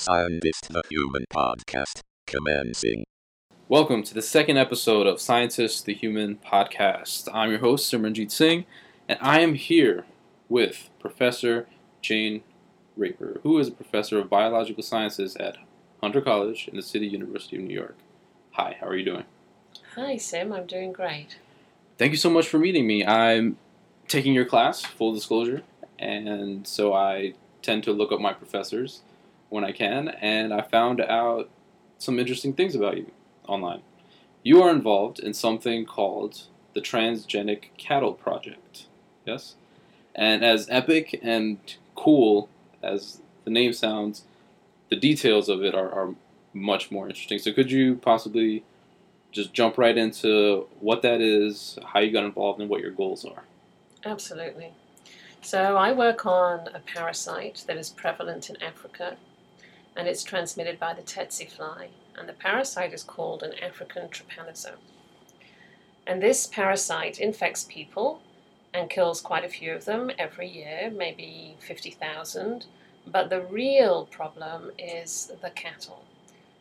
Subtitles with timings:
[0.00, 3.04] Scientist the Human podcast commencing.
[3.68, 7.28] Welcome to the second episode of Scientist the Human podcast.
[7.34, 8.64] I'm your host, Simranjeet Singh,
[9.10, 10.06] and I am here
[10.48, 11.66] with Professor
[12.00, 12.42] Jane
[12.96, 15.58] Raper, who is a professor of biological sciences at
[16.00, 17.98] Hunter College in the City University of New York.
[18.52, 19.24] Hi, how are you doing?
[19.96, 20.50] Hi, Sim.
[20.54, 21.36] I'm doing great.
[21.98, 23.04] Thank you so much for meeting me.
[23.04, 23.58] I'm
[24.08, 25.62] taking your class, full disclosure,
[25.98, 29.02] and so I tend to look up my professors
[29.50, 31.50] when I can, and I found out
[31.98, 33.10] some interesting things about you
[33.46, 33.82] online.
[34.42, 38.86] You are involved in something called the Transgenic Cattle Project,
[39.26, 39.56] yes?
[40.14, 41.58] And as epic and
[41.94, 42.48] cool
[42.82, 44.24] as the name sounds,
[44.88, 46.14] the details of it are, are
[46.54, 47.38] much more interesting.
[47.38, 48.64] So, could you possibly
[49.30, 53.24] just jump right into what that is, how you got involved, and what your goals
[53.24, 53.44] are?
[54.04, 54.72] Absolutely.
[55.42, 59.16] So, I work on a parasite that is prevalent in Africa
[59.96, 61.88] and it's transmitted by the tsetse fly.
[62.16, 64.78] And the parasite is called an African trypanosome.
[66.06, 68.20] And this parasite infects people
[68.72, 72.66] and kills quite a few of them every year, maybe 50,000.
[73.06, 76.04] But the real problem is the cattle.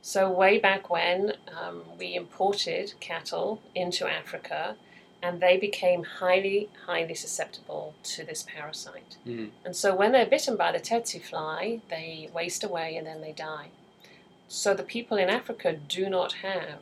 [0.01, 4.77] So, way back when, um, we imported cattle into Africa
[5.21, 9.17] and they became highly, highly susceptible to this parasite.
[9.25, 9.51] Mhm.
[9.65, 13.33] And so when they're bitten by the tsetse fly, they waste away and then they
[13.33, 13.69] die.
[14.47, 16.79] So the people in Africa do not have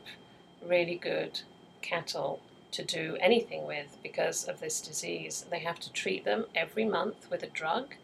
[0.62, 1.40] really good
[1.82, 5.46] cattle to do anything with because of this disease.
[5.50, 7.94] They have to treat them every month with a drug.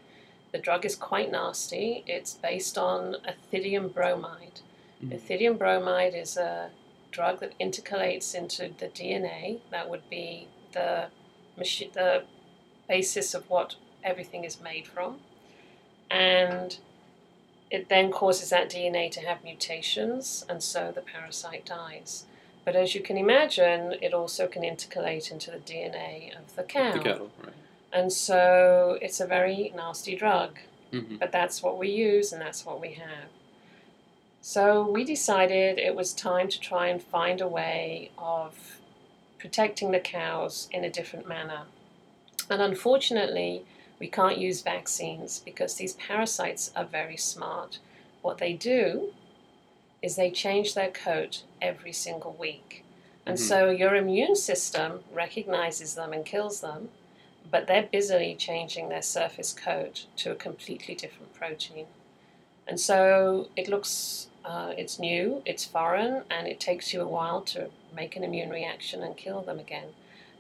[0.53, 2.03] The drug is quite nasty.
[2.07, 4.61] It's based on ethidium bromide.
[5.03, 5.13] Mhm.
[5.13, 6.71] Ethidium bromide is a
[7.15, 9.61] drug that intercalates into the DNA.
[9.71, 11.07] That would be the
[11.57, 12.25] machi- the
[12.89, 15.21] basis of what everything is made from,
[16.11, 16.77] and
[17.71, 22.27] it then causes that DNA to have mutations, and so the parasite dies.
[22.65, 26.93] But as you can imagine, it also can intercalate into the DNA of the cow,
[26.93, 27.55] The cattle, right?
[27.93, 30.59] and so it's a very nasty drug
[30.91, 33.29] hmm but that's what we use and that's what we have.
[34.47, 38.79] So we decided it was time to try and find a way of
[39.39, 41.63] protecting the cows in a different manner.
[42.51, 43.65] And unfortunately,
[43.99, 47.79] we can't use vaccines because these parasites are very smart.
[48.21, 49.15] What they do
[50.03, 52.85] is they change their coat every single week.
[53.25, 53.49] And Mhm.
[53.49, 56.91] so your immune system recognizes them and kills them,
[57.51, 61.87] but they're busily changing their surface coat to a completely different protein.
[62.67, 67.41] And so it looks, uh, it's new, it's foreign, and it takes you a while
[67.43, 69.89] to make an immune reaction and kill them again.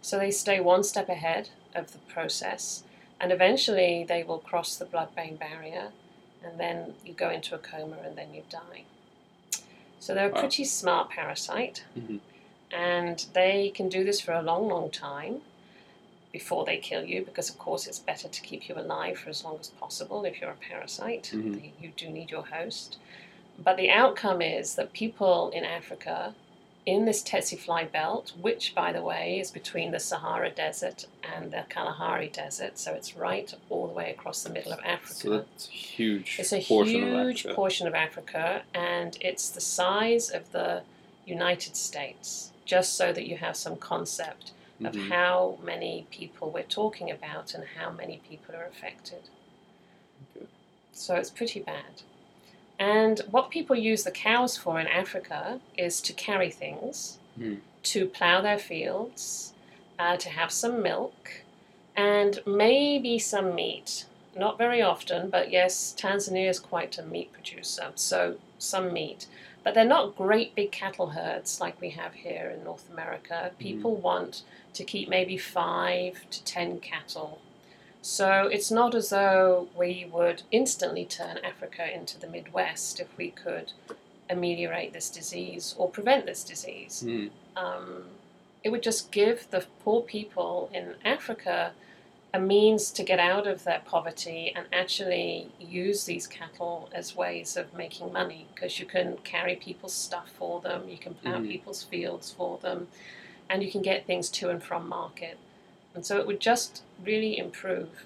[0.03, 2.84] So they stay one step ahead of the process,
[3.20, 5.92] and eventually they will cross the blood brain barrier,
[6.42, 8.84] and then you go into a coma and then you die.
[9.98, 10.41] So they're a Wow.
[10.41, 12.21] pretty smart parasite, Mhm.
[12.71, 15.41] and they can do this for a long, long time
[16.32, 19.44] before they kill you because of course it's better to keep you alive for as
[19.44, 21.71] long as possible if you're a parasite Mhm.
[21.81, 22.97] you do need your host
[23.59, 26.34] but the outcome is that people in africa
[26.87, 31.50] in this tsetse fly belt which by the way is between the sahara desert and
[31.53, 35.31] the kalahari desert so it's right all the way across the middle of africa So
[35.31, 40.50] that's huge it's a portion huge of portion of Africa, and it's the size of
[40.53, 40.82] the
[41.26, 44.53] United States, just so that you have some concept
[44.84, 45.09] of Mhm.
[45.09, 49.22] how many people we're talking about and how many people are affected.
[50.36, 50.47] Okay.
[50.92, 52.03] So it's pretty bad.
[52.78, 57.56] And what people use the cows for in Africa is to carry things, Hmm.
[57.84, 59.52] to plow their fields,
[59.98, 61.42] uh, to have some milk,
[61.96, 64.06] and maybe some meat.
[64.36, 69.26] Not very often, but yes, Tanzania is quite a meat producer, so some meat.
[69.62, 73.52] But they're not great big cattle herds like we have here in North America.
[73.58, 74.42] People want
[74.74, 77.41] to keep maybe five to ten cattle.
[78.04, 83.31] So it's not as though we would instantly turn Africa into the Midwest if we
[83.31, 83.72] could
[84.28, 87.30] ameliorate this disease or prevent this disease Mhm.
[87.56, 88.10] um,
[88.62, 91.72] it would just give the poor people in Africa
[92.34, 97.56] a means to get out of their poverty and actually use these cattle as ways
[97.56, 101.48] of making money because you can carry people's stuff for them, you can plow Mhm.
[101.48, 102.89] people's fields for them,
[103.48, 105.39] and you can get things to and from market.
[105.94, 108.04] And so it would just really improve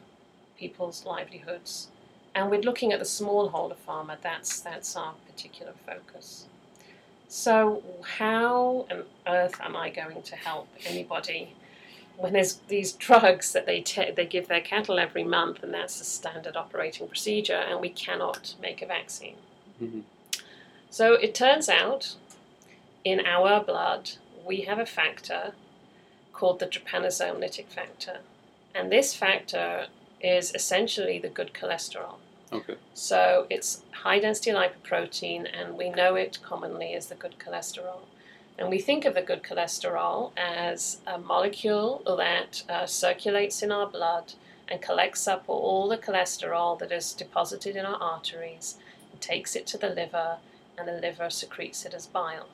[0.59, 1.89] people's livelihoods.
[2.35, 6.47] And we're looking at the smallholder farmer, that's, that's our particular focus.
[7.29, 7.83] So,
[8.19, 11.55] how on earth am I going to help anybody
[12.17, 15.99] when there's these drugs that they ta they give their cattle every month, and that's
[15.99, 19.37] the standard operating procedure, and we cannot make a vaccine?
[19.81, 20.05] Mhm.
[20.91, 22.17] So it turns out
[23.05, 24.13] in our blood
[24.45, 25.53] we have a factor
[26.39, 28.19] called the trypanosome factor.
[28.73, 29.89] And this factor
[30.21, 32.17] is essentially the good cholesterol.
[32.53, 32.77] Okay.
[32.95, 38.03] So it's high density lipoprotein, and we know it commonly as the good cholesterol.
[38.57, 43.87] And we think of the good cholesterol as a molecule that uh, circulates in our
[43.87, 44.35] blood
[44.69, 48.77] and collects up all the cholesterol that is deposited in our arteries
[49.11, 50.37] and takes it to the liver,
[50.77, 52.49] and the liver secretes it as bile.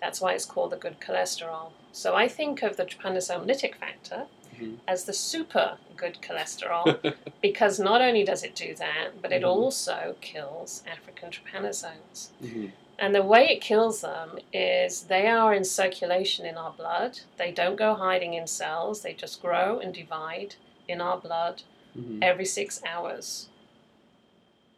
[0.00, 1.70] That's why it's called the good cholesterol.
[1.92, 4.26] So I think of the trypanosome lytic factor
[4.58, 4.78] Mhm.
[4.88, 9.48] as the super good cholesterol because not only does it do that, but it Mhm.
[9.48, 12.28] also kills African trypanosomes.
[12.42, 12.72] Mhm.
[12.98, 17.20] And the way it kills them is they are in circulation in our blood.
[17.38, 20.56] They don't go hiding in cells, they just grow and divide
[20.86, 21.62] in our blood
[21.96, 22.18] Mhm.
[22.22, 23.48] every six hours.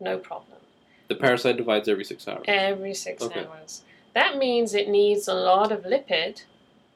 [0.00, 0.58] No problem.
[1.08, 2.44] The parasite divides every six hours.
[2.48, 3.44] Every six Okay.
[3.44, 3.82] hours.
[4.14, 6.42] That means it needs a lot of lipid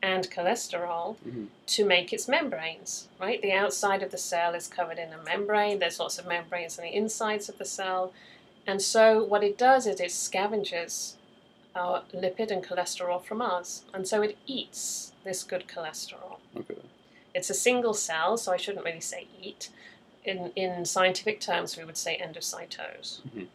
[0.03, 1.49] and cholesterol Mhm.
[1.67, 3.41] to make its membranes, right?
[3.41, 5.79] The outside of the cell is covered in a membrane.
[5.79, 8.13] There's lots of membranes on the insides of the cell.
[8.67, 11.15] And so what it does is it scavenges
[11.75, 13.85] our lipid and cholesterol from us.
[13.95, 16.39] And so it eats this good cholesterol.
[16.57, 16.77] Okay.
[17.35, 19.71] It's a single cell, so I shouldn't really say eat.
[20.25, 23.21] In, in scientific terms, we would say endocytose.
[23.29, 23.47] Mhm.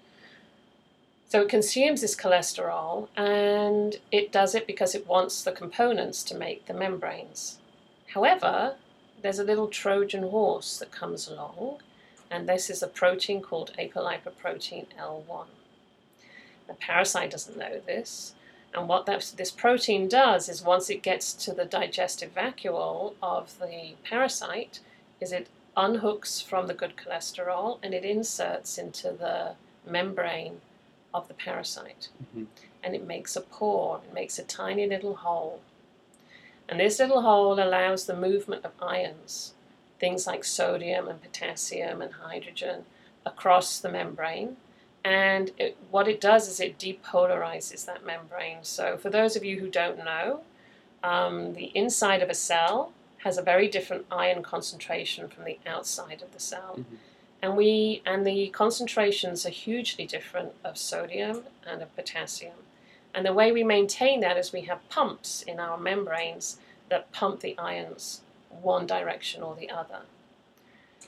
[1.32, 6.36] So it consumes this cholesterol, and it does it because it wants the components to
[6.36, 7.58] make the membranes.
[8.08, 8.76] However,
[9.22, 11.78] there's a little Trojan horse that comes along,
[12.30, 15.46] and this is a protein called apolipoprotein L1.
[16.68, 18.34] The parasite doesn't know this,
[18.74, 23.58] and what that, this protein does is once it gets to the digestive vacuole of
[23.58, 24.82] the parasite,
[25.22, 25.48] is it
[25.78, 29.54] unhooks from the good cholesterol and it inserts into the
[29.90, 30.60] membrane
[31.14, 32.10] of the parasite.
[32.36, 32.48] Mhm.
[32.84, 35.62] And it makes a pore, it makes a tiny little hole.
[36.68, 39.54] And this little hole allows the movement of ions,
[40.00, 42.86] things like sodium and potassium and hydrogen,
[43.26, 44.58] across the membrane.
[45.04, 48.60] And it, what it does is it depolarizes that membrane.
[48.64, 50.42] So, for those of you who don't know,
[51.04, 56.22] um, the inside of a cell has a very different ion concentration from the outside
[56.22, 56.78] of the cell.
[56.80, 56.98] Mhm.
[57.42, 62.58] And we and the concentrations are hugely different of sodium and of potassium.
[63.14, 66.60] And the way we maintain that is we have pumps in our membranes
[66.90, 70.02] that pump the ions one direction or the other.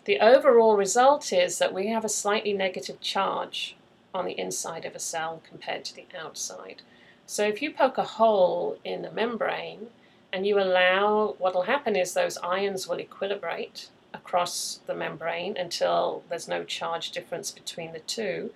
[0.06, 3.76] The overall result is that we have a slightly negative charge
[4.14, 6.82] on the inside of a cell compared to the outside.
[7.26, 9.88] So if you poke a hole in the membrane
[10.32, 16.24] and you allow, what will happen is those ions will equilibrate across the membrane until
[16.30, 18.52] there's no charge difference between the two.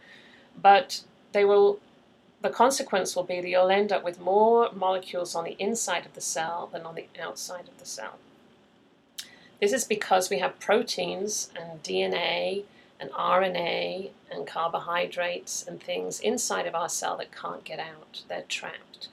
[0.62, 1.80] But they will,
[2.42, 6.14] the consequence will be that you'll end up with more molecules on the inside of
[6.14, 8.18] the cell than on the outside of the cell.
[9.60, 12.64] This is because we have proteins and DNA
[13.00, 18.24] and RNA and carbohydrates and things inside of our cell that can't get out.
[18.28, 19.08] They're trapped.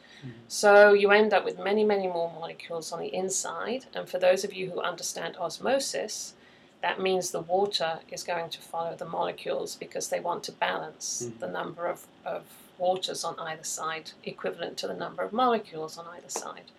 [0.48, 3.86] So you end up with many, many more molecules on the inside.
[3.94, 6.34] And for those of you who understand osmosis,
[6.82, 11.22] that means the water is going to follow the molecules because they want to balance
[11.26, 11.38] Mhm.
[11.40, 12.42] the number of, of
[12.78, 16.70] waters on either side, equivalent to the number of molecules on either side.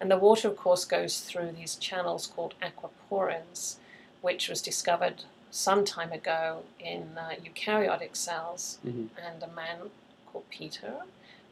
[0.00, 3.76] And the water, of course, goes through these channels called aquaporins,
[4.22, 8.78] which was discovered some time ago in uh, eukaryotic cells.
[8.84, 9.10] Mhm.
[9.22, 9.90] And a man
[10.32, 11.02] called Peter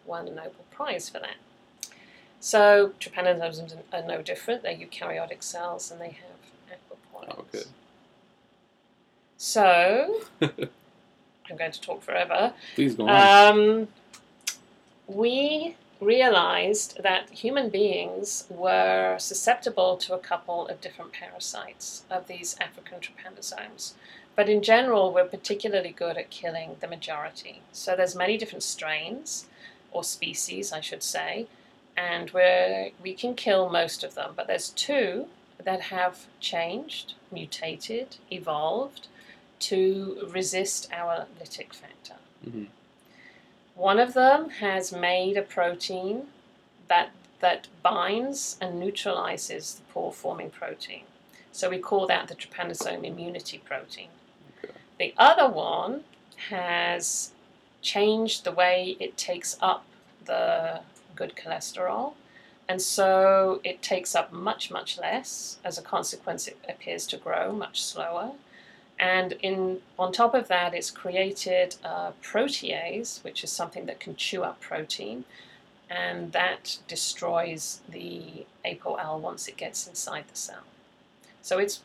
[0.06, 1.36] won a Nobel Prize for that.
[2.40, 4.62] So trypanosomes are no different.
[4.62, 7.36] They're eukaryotic cells and they have aquaporins.
[7.38, 7.66] Oh, good.
[9.36, 12.52] So I'm going to talk forever.
[12.74, 13.58] Please go on.
[13.58, 13.88] Um,
[15.06, 22.56] we realized that human beings were susceptible to a couple of different parasites of these
[22.60, 23.92] African trypanosomes.
[24.34, 27.62] But in general, we're particularly good at killing the majority.
[27.72, 29.46] So there's many different strains,
[29.92, 31.46] or species, I should say,
[31.96, 34.32] and we're, we can kill most of them.
[34.34, 35.26] But there's two
[35.62, 39.08] that have changed, mutated, evolved
[39.60, 42.16] to resist our lytic factor.
[42.44, 42.68] Mhm.
[43.74, 46.28] One of them has made a protein
[46.88, 51.02] that that binds and neutralizes the pore forming protein.
[51.50, 54.10] So we call that the trypanosome immunity protein.
[54.62, 54.74] Okay.
[54.98, 56.04] The other one
[56.48, 57.31] has
[57.82, 59.84] changed the way it takes up
[60.24, 60.80] the
[61.14, 62.14] good cholesterol.
[62.68, 65.58] And so it takes up much, much less.
[65.64, 68.32] As a consequence, it appears to grow much slower.
[68.98, 74.14] And in on top of that, it's created a protease, which is something that can
[74.14, 75.24] chew up protein,
[75.90, 80.62] and that destroys the ApoL once it gets inside the cell.
[81.42, 81.80] So it's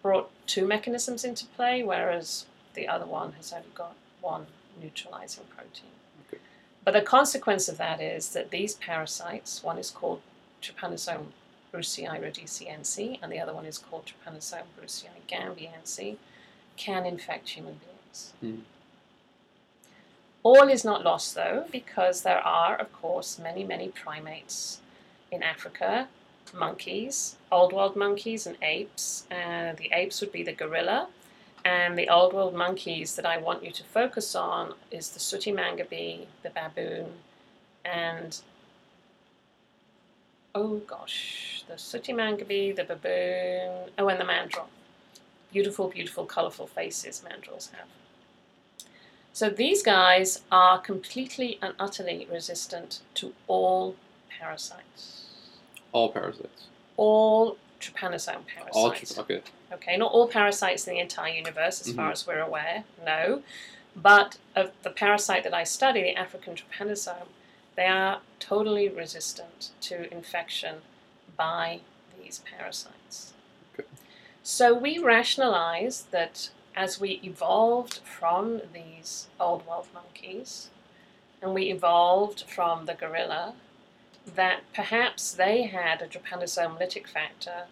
[0.00, 4.46] brought two mechanisms into play, whereas the other one has only got one
[4.80, 5.90] neutralizing protein.
[6.28, 6.40] Okay.
[6.84, 10.20] But the consequence of that is that these parasites, one is called
[10.62, 11.26] Trypanosome
[11.72, 16.16] brucei rhodesiense, and the other one is called Trypanosome brucei gambiense,
[16.76, 18.32] can infect human beings.
[18.40, 18.60] Hmm.
[20.42, 24.80] All is not lost though, because there are, of course, many, many primates
[25.30, 26.08] in Africa
[26.52, 29.26] monkeys, old world monkeys, and apes.
[29.30, 31.08] Uh, the apes would be the gorilla,
[31.64, 35.52] and the old world monkeys that I want you to focus on is the sooty
[35.52, 37.06] mangabe, the baboon,
[37.84, 38.38] and
[40.54, 44.68] oh gosh, the sooty mangabe, the baboon, oh, and the mandrill.
[45.52, 47.86] Beautiful, beautiful, colourful faces mandrills have.
[49.32, 53.96] So these guys are completely and utterly resistant to all
[54.28, 55.24] parasites,
[55.92, 56.66] All parasites.
[56.96, 57.56] all
[57.90, 58.76] trypanosome parasites.
[58.76, 59.42] All tr- okay.
[59.72, 62.12] Okay, not all parasites in the entire universe, as far Mhm.
[62.12, 63.42] as we're aware, no.
[63.96, 67.28] But of the parasite that I study, the African trypanosome,
[67.76, 70.82] they are totally resistant to infection
[71.36, 71.80] by
[72.16, 73.32] these parasites.
[73.78, 73.88] Okay.
[74.42, 80.70] So we rationalize that as we evolved from these old world monkeys,
[81.40, 83.54] and we evolved from the gorilla,
[84.26, 87.64] that perhaps they had a trypanosome lytic factor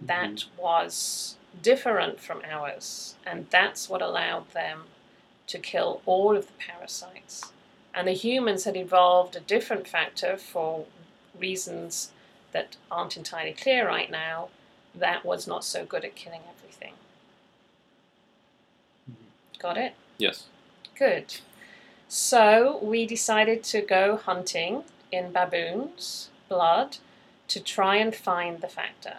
[0.00, 0.62] that mm-hmm.
[0.62, 4.84] was different from ours, and that's what allowed them
[5.46, 7.52] to kill all of the parasites.
[7.94, 10.86] And the humans had evolved a different factor for
[11.38, 12.10] reasons
[12.52, 14.48] that aren't entirely clear right now
[14.94, 16.94] that was not so good at killing everything.
[19.10, 19.58] Mm-hmm.
[19.58, 19.94] Got it?
[20.18, 20.46] Yes.
[20.96, 21.36] Good.
[22.08, 26.96] So we decided to go hunting in baboons' blood
[27.48, 29.18] to try and find the factor.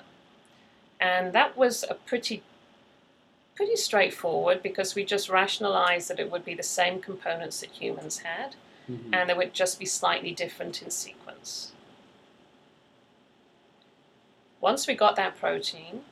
[1.00, 2.44] And that was a pretty
[3.56, 8.20] pretty straightforward because we just rationalized that it would be the same components that humans
[8.20, 8.56] had
[8.90, 9.14] Mhm.
[9.14, 11.72] and they would just be slightly different in sequence.
[14.60, 16.04] Once we got that protein,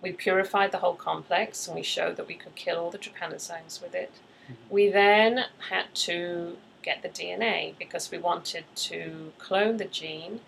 [0.00, 3.82] we purified the whole complex and we showed that we could kill all the trypanosomes
[3.82, 4.12] with it.
[4.70, 10.40] We then had to get the DNA because we wanted to clone the gene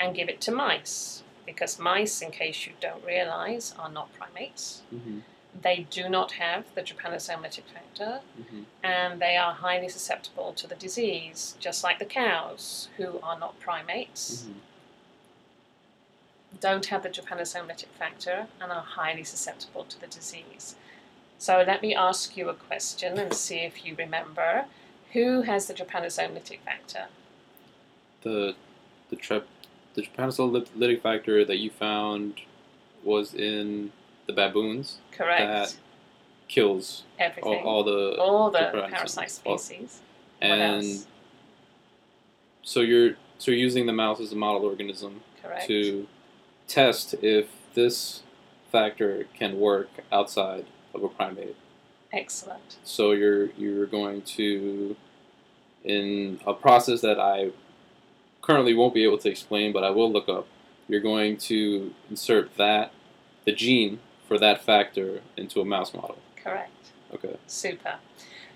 [0.00, 1.22] and give it to mice.
[1.46, 4.82] Because mice, in case you don't realize, are not primates.
[4.92, 5.22] Mhm.
[5.66, 8.64] They do not have the trypanosome lytic factor Mhm.
[8.82, 13.58] and they are highly susceptible to the disease, just like the cows, who are not
[13.60, 14.60] primates, Mhm.
[16.60, 20.74] don't have the trypanosome lytic factor, and are highly susceptible to the disease.
[21.38, 24.66] So let me ask you a question and see if you remember.
[25.12, 27.06] Who has the trypanosome lytic factor?
[28.22, 28.54] The
[29.10, 29.46] the trep
[29.94, 30.02] the
[31.02, 32.40] factor that you found
[33.02, 33.92] was in
[34.26, 35.40] the baboons Correct.
[35.40, 35.76] That
[36.48, 37.64] kills all, Everything.
[37.64, 40.00] all the All the parasite species.
[40.40, 41.06] And
[42.62, 45.66] so you're so you're using the mouse as a model organism Correct.
[45.68, 46.06] to
[46.68, 48.22] test if this
[48.72, 51.56] factor can work outside of a primate.
[52.12, 52.76] Excellent.
[52.84, 54.96] So you're you're going to
[55.84, 57.50] in a process that I
[58.42, 60.46] currently won't be able to explain, but I will look up.
[60.88, 62.92] You're going to insert that
[63.44, 66.18] the gene for that factor into a mouse model.
[66.42, 66.92] Correct.
[67.14, 67.36] Okay.
[67.46, 67.96] Super.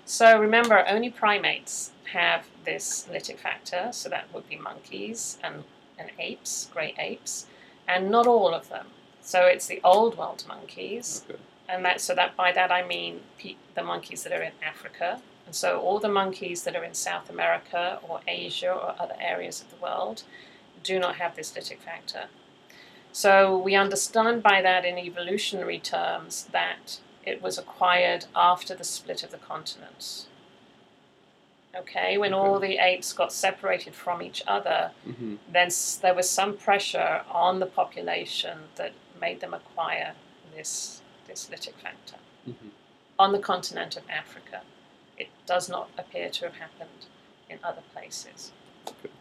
[0.05, 5.63] So remember, only primates have this lytic factor, so that would be monkeys and,
[5.97, 7.47] and apes, great apes,
[7.87, 8.87] and not all of them.
[9.21, 11.39] So it's the old world monkeys, Okay.
[11.71, 15.21] And that so that by that I mean pe- the monkeys that are in Africa,
[15.45, 19.61] and so all the monkeys that are in South America or Asia or other areas
[19.61, 20.23] of the world
[20.83, 22.25] do not have this lytic factor.
[23.11, 29.23] So we understand by that in evolutionary terms that it was acquired after the split
[29.23, 30.27] of the continents.
[31.75, 36.29] Okay, when all the apes got separated from each other, hmm then s- there was
[36.29, 40.13] some pressure on the population that made them acquire
[40.55, 41.00] this,
[41.31, 42.69] this lytic factor hmm
[43.19, 44.61] on the continent of Africa.
[45.15, 47.05] It does not appear to have happened
[47.51, 48.51] in other places.
[48.87, 49.11] Okay.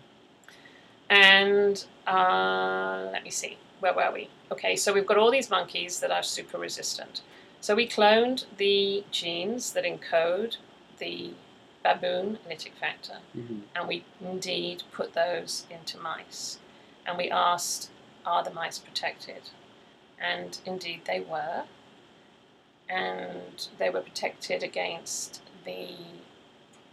[1.10, 4.30] And uh, let me see, where were we?
[4.50, 7.20] Okay, so we've got all these monkeys that are super resistant.
[7.60, 10.56] So we cloned the genes that encode
[10.98, 11.32] the
[11.84, 16.58] baboon lytic factor, hmm and we indeed put those into mice.
[17.04, 17.90] And we asked,
[18.24, 19.42] are the mice protected?
[20.18, 21.64] And indeed they were.
[22.90, 25.88] And they were protected against the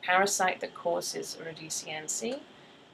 [0.03, 2.39] parasite that causes rhodesiense.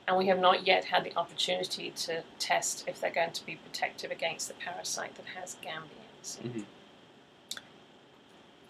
[0.08, 3.56] And we have not yet had the opportunity to test if they're going to be
[3.56, 6.40] protective against the parasite that has gambiense.
[6.42, 6.66] Mhm.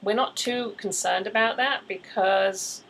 [0.02, 2.84] We're not too concerned about that because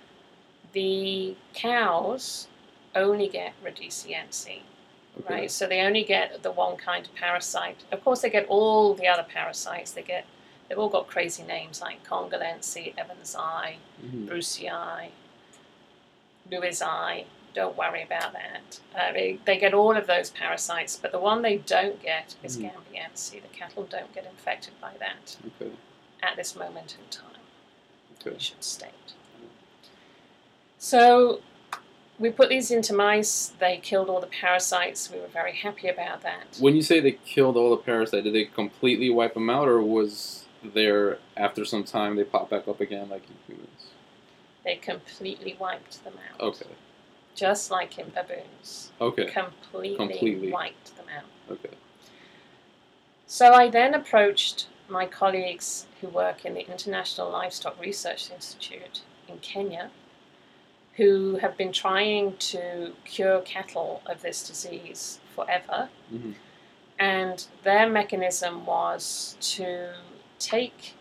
[0.72, 2.48] the cows
[2.96, 4.62] only get rhodesiense, Okay.
[5.34, 5.52] right?
[5.52, 7.84] So they only get the one kind of parasite.
[7.92, 9.92] Of course, they get all the other parasites.
[9.92, 10.26] They get
[10.74, 14.28] they've all got crazy names like Congolense, Evansii, Mhm.
[14.28, 15.12] Brucei,
[16.50, 17.26] Lewisii.
[17.54, 18.80] Don't worry about that.
[18.96, 22.58] Uh, they, they get all of those parasites, but the one they don't get is.
[22.58, 23.30] Gambiense.
[23.40, 25.72] The cattle don't get infected by that Okay.
[26.24, 27.44] at this moment in time,
[28.20, 28.32] Okay.
[28.32, 28.90] we should state.
[30.80, 31.42] So
[32.18, 36.22] we put these into mice, they killed all the parasites, we were very happy about
[36.24, 36.58] that.
[36.60, 39.80] When you say they killed all the parasites, did they completely wipe them out, or
[39.84, 40.43] was
[40.74, 43.88] there after some time they pop back up again like in humans?
[44.64, 46.40] They completely wiped them out.
[46.40, 46.68] Okay.
[47.36, 48.92] Just like in baboons.
[49.02, 49.26] Okay.
[49.26, 50.52] Completely, Completely.
[50.52, 51.26] wiped them out.
[51.52, 51.76] Okay.
[53.28, 59.40] So I then approached my colleagues who work in the International Livestock Research Institute in
[59.40, 59.90] Kenya,
[60.96, 65.90] who have been trying to cure cattle of this disease forever.
[66.14, 66.36] Mhm.
[67.00, 69.96] And their mechanism was to
[70.44, 70.94] take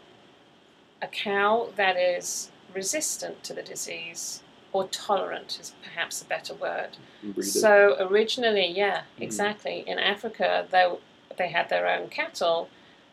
[1.01, 6.97] a cow that is resistant to the disease, or tolerant is perhaps a better word,
[7.23, 7.43] it.
[7.45, 9.23] so originally, yeah, Mhm.
[9.23, 9.85] exactly.
[9.87, 10.87] In Africa, they
[11.39, 12.69] they had their own cattle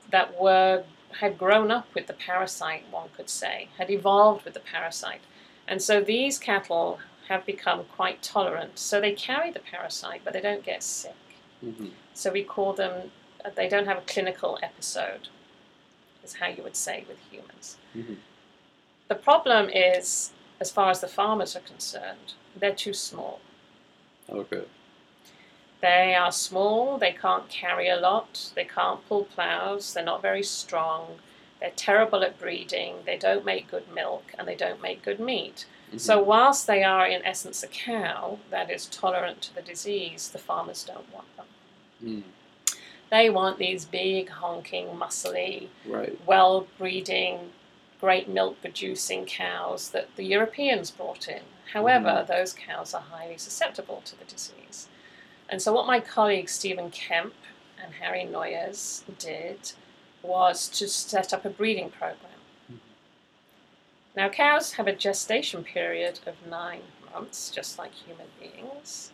[0.09, 0.83] that were
[1.21, 2.83] had grown up with the parasite.
[2.91, 5.21] One could say had evolved with the parasite,
[5.67, 8.77] and so these cattle have become quite tolerant.
[8.79, 11.15] So they carry the parasite, but they don't get sick.
[11.63, 11.91] Mhm.
[12.13, 13.11] So we call them.
[13.55, 15.29] They don't have a clinical episode,
[16.29, 17.77] is how you would say with humans.
[17.95, 18.17] Mhm.
[19.07, 23.39] The problem is, as far as the farmers are concerned, they're too small.
[24.29, 24.65] Okay.
[25.81, 30.43] They are small, they can't carry a lot, they can't pull plows, they're not very
[30.43, 31.19] strong,
[31.59, 35.65] they're terrible at breeding, they don't make good milk, and they don't make good meat.
[35.91, 35.99] Mhm.
[35.99, 40.37] So, whilst they are in essence a cow that is tolerant to the disease, the
[40.37, 41.47] farmers don't want them.
[42.03, 42.23] Mm.
[43.09, 46.17] They want these big, honking, muscly, Right.
[46.25, 47.53] well breeding,
[47.99, 51.41] great milk producing cows that the Europeans brought in.
[51.73, 54.87] However, those cows are highly susceptible to the disease.
[55.49, 57.33] And so, what my colleagues Stephen Kemp
[57.83, 59.73] and Harry Noyes did
[60.21, 62.41] was to set up a breeding program.
[62.71, 62.79] Mhm.
[64.15, 69.11] Now, cows have a gestation period of nine months, just like human beings,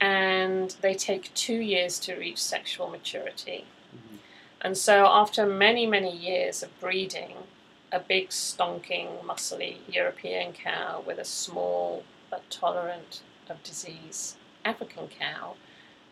[0.00, 3.64] and they take two years to reach sexual maturity.
[3.94, 4.18] Mhm.
[4.60, 7.48] And so, after many, many years of breeding,
[7.90, 15.56] a big, stonking, muscly European cow with a small but tolerant of disease African cow,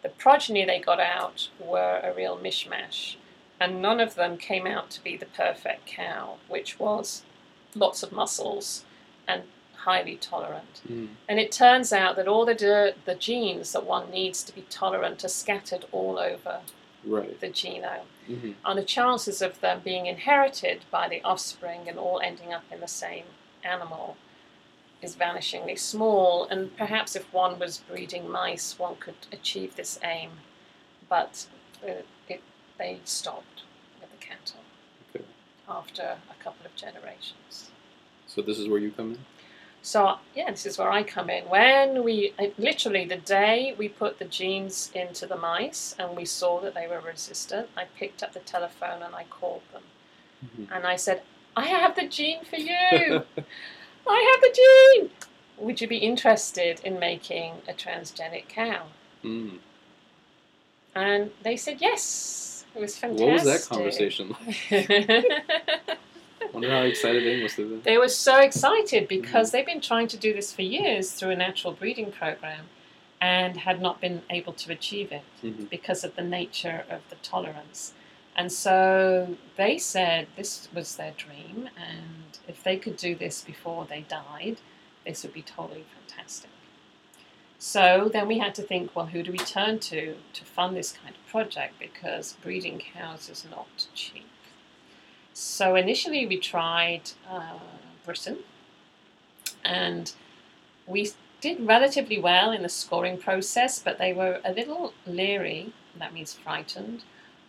[0.03, 3.17] the progeny they got out were a real mishmash.
[3.59, 7.23] And none of them came out to be the perfect cow, which was
[7.75, 8.85] lots of muscles
[9.27, 9.45] and
[9.87, 10.83] highly tolerant.
[10.91, 11.09] Mm.
[11.29, 15.25] And it turns out that all the, the genes that one needs to be tolerant
[15.25, 16.61] are scattered all over
[17.05, 17.39] Right.
[17.41, 22.19] the genome hmm and the chances of them being inherited by the offspring and all
[22.21, 23.27] ending up in the same
[23.63, 24.17] animal
[25.01, 26.49] is vanishingly small.
[26.51, 30.31] And perhaps if one was breeding mice, one could achieve this aim,
[31.09, 31.47] but
[31.87, 32.43] uh, it,
[32.79, 33.63] they stopped
[34.01, 34.65] with the cattle
[35.15, 35.25] Okay.
[35.69, 37.71] after a couple of generations.
[38.27, 39.19] So this is where you come in.
[39.87, 41.45] So yeah, this is where I come in.
[41.45, 46.25] When we uh, literally the day we put the genes into the mice and we
[46.25, 49.85] saw that they were resistant, I picked up the telephone and I called them
[50.45, 50.67] Mhm.
[50.75, 51.23] and I said,
[51.57, 52.75] "I have the gene for you.
[54.17, 55.11] I have the gene.
[55.57, 58.87] Would you be interested in making a transgenic cow?"
[59.23, 59.61] Mm.
[60.97, 62.65] And they said yes.
[62.75, 63.25] It was fantastic.
[63.25, 65.99] What was that conversation like?
[66.53, 67.83] Wonder how excited they must have been.
[67.83, 71.37] They were so excited because they've been trying to do this for years through a
[71.37, 72.67] natural breeding program
[73.21, 75.71] and had not been able to achieve it Mhm.
[75.71, 77.95] because of the nature of the tolerance.
[78.35, 83.87] And so they said this was their dream, and if they could do this before
[83.87, 84.59] they died,
[85.07, 86.51] this would be totally fantastic.
[87.59, 90.93] So then we had to think well, who do we turn to to fund this
[90.93, 94.26] kind of project because breeding cows is not cheap.
[95.39, 97.59] So initially we tried uh,
[98.07, 98.39] Britain,
[99.63, 100.11] and
[100.87, 101.11] we
[101.43, 106.33] did relatively well in the scoring process, but they were a little leery, that means
[106.33, 107.03] frightened,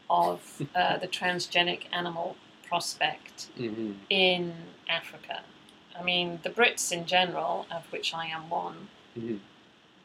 [0.10, 2.36] of uh, the transgenic animal
[2.68, 4.54] prospect hmm in
[4.90, 5.40] Africa.
[5.98, 9.40] I mean, the Brits in general, of which I am one, Mhm.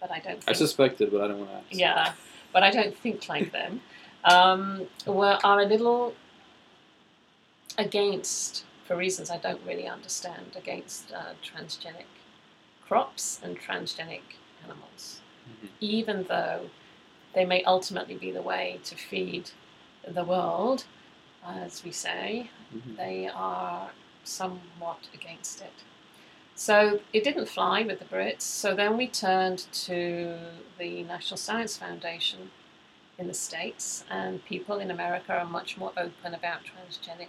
[0.01, 0.41] but I don't.
[0.47, 1.67] I suspected, but I don't want to ask.
[1.73, 2.13] yeah,
[2.53, 3.81] but I don't think like them.
[4.25, 6.15] Um, were are a little
[7.79, 12.07] against, for reasons I don't really understand, against uh, transgenic
[12.87, 14.23] crops and transgenic
[14.65, 15.69] animals, Mhm.
[15.81, 16.71] even though
[17.33, 19.51] they may ultimately be the way to feed
[20.07, 20.85] the world,
[21.45, 22.51] as we say.
[22.75, 22.97] Mhm.
[22.97, 23.93] They are
[24.25, 25.73] somewhat against it.
[26.55, 28.43] So it didn't fly with the Brits.
[28.43, 30.39] So then we turned to
[30.79, 32.51] the National Science Foundation
[33.19, 37.29] in the States, and people in America are much more open about transgenic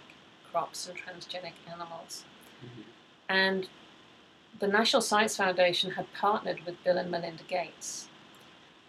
[0.54, 2.24] crops and transgenic animals.
[2.62, 2.84] Mhm.
[3.28, 3.68] And
[4.60, 8.08] the National Science Foundation had partnered with Bill and Melinda Gates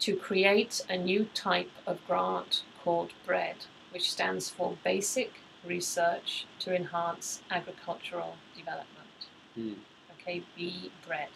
[0.01, 6.75] to create a new type of grant called BREAD, which stands for Basic Research to
[6.75, 9.19] Enhance Agricultural Development.
[9.57, 9.79] Mm.
[10.13, 11.31] Okay, B BREAD.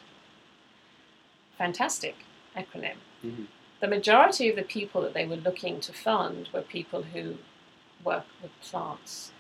[1.58, 2.18] Fantastic
[2.56, 2.98] acronym.
[3.24, 3.48] Mhm.
[3.80, 7.40] The majority of the people that they were looking to fund were people who
[8.04, 9.32] work with plants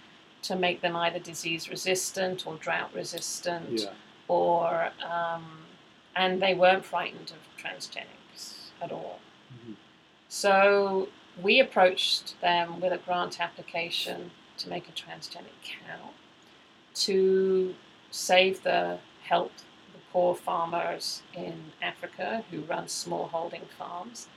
[0.43, 3.93] to make them either disease resistant or drought resistant Yeah.
[4.27, 5.65] or um,
[6.15, 9.19] and they weren't frightened of transgenics at all.
[9.53, 9.75] Mhm.
[10.27, 11.09] So
[11.41, 16.09] we approached them with a grant application to make a transgenic cow
[16.95, 17.75] to
[18.11, 19.51] save the help
[19.93, 24.27] the poor farmers in Africa who run small holding farms.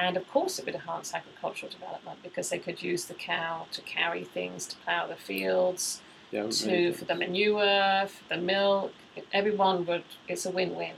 [0.00, 3.82] And of course, it would enhance agricultural development because they could use the cow to
[3.82, 6.48] carry things to plough the fields, Yeah.
[6.48, 8.92] to for the manure, for the milk.
[9.32, 10.04] Everyone would.
[10.26, 10.94] It's a win-win.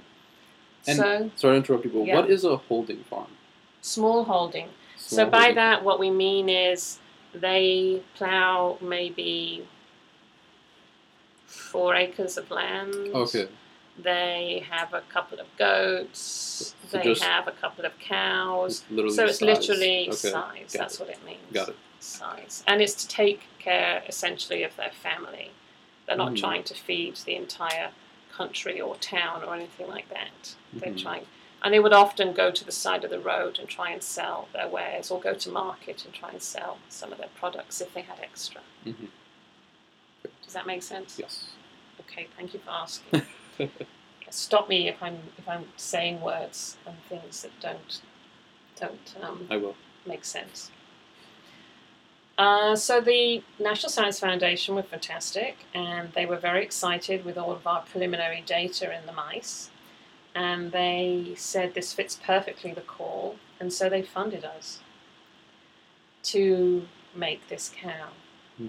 [0.87, 2.17] And- so Sorry to interrupt you, but Yeah.
[2.21, 3.37] what is a holding farm?
[3.85, 4.69] small holding.
[4.97, 7.01] So Small by that, what we mean is
[7.35, 9.67] they plough maybe
[11.47, 12.95] four acres of land.
[12.95, 13.49] Okay.
[13.99, 16.75] They have a couple of goats.
[16.89, 18.85] So they have a couple of cows.
[18.89, 19.43] So it's size.
[19.43, 20.17] literally Okay.
[20.17, 20.73] size.
[20.73, 21.41] got That's what it means.
[21.53, 21.77] Got it.
[22.01, 25.53] Size, and it's to take care essentially of their family.
[26.07, 26.39] They're not Mhm.
[26.41, 27.93] trying to feed the entire
[28.33, 30.57] country or town or anything like that.
[30.73, 31.01] They're Mhm.
[31.03, 31.27] trying,
[31.63, 34.49] and they would often go to the side of the road and try and sell
[34.53, 37.95] their wares, or go to market and try and sell some of their products if
[37.95, 38.63] they had extra.
[38.85, 39.09] Mhm.
[40.43, 41.19] Does that make sense?
[41.21, 41.51] Yes.
[42.01, 43.23] Okay, thank you for asking.
[44.31, 48.01] Stop me if I'm if I'm saying words and things that don't
[48.81, 49.75] don't um, I will.
[50.07, 50.71] makes sense.
[52.39, 57.53] Uh, so the National Science Foundation were fantastic, and they were very excited with all
[57.53, 59.69] of our preliminary data in the mice,
[60.35, 64.81] and they said this fits perfectly the call, and so they funded us
[66.25, 68.09] to make this cow,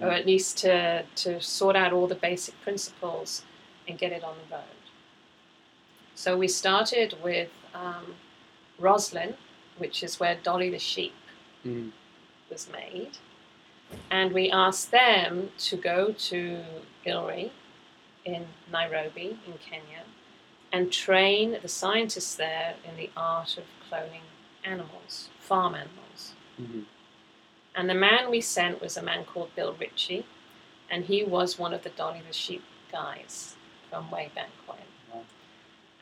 [0.00, 0.18] or Mhm.
[0.18, 3.44] at least to to sort out all the basic principles
[3.88, 4.73] and get it on the road.
[6.14, 8.14] So we started with um,
[8.78, 9.34] Roslyn,
[9.78, 11.14] which is where Dolly the sheep
[11.64, 11.92] Mhm.
[12.50, 13.18] was made.
[14.10, 16.64] And we asked them to go to
[17.04, 17.52] Ilri
[18.24, 20.04] in Nairobi, in Kenya,
[20.72, 24.26] and train the scientists there in the art of cloning
[24.64, 26.32] animals, farm animals.
[26.60, 26.86] Mhm.
[27.74, 30.24] And the man we sent was a man called Bill Ritchie,
[30.88, 33.56] and he was one of the Dolly the Sheep guys
[33.90, 34.78] from way back when.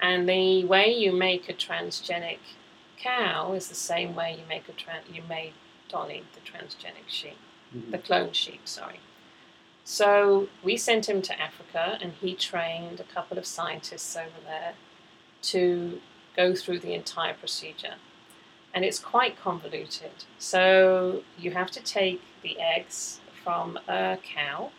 [0.02, 2.40] And the way you make a transgenic
[2.98, 5.52] cow is the same way you make a tra- you made
[5.88, 7.38] Dolly the transgenic sheep,
[7.72, 7.92] Mhm.
[7.92, 8.66] the clone sheep.
[8.66, 8.98] Sorry.
[9.84, 14.74] So we sent him to Africa, and he trained a couple of scientists over there
[15.42, 16.00] to
[16.36, 17.96] go through the entire procedure.
[18.74, 20.24] And it's quite convoluted.
[20.38, 24.72] So you have to take the eggs from a cow,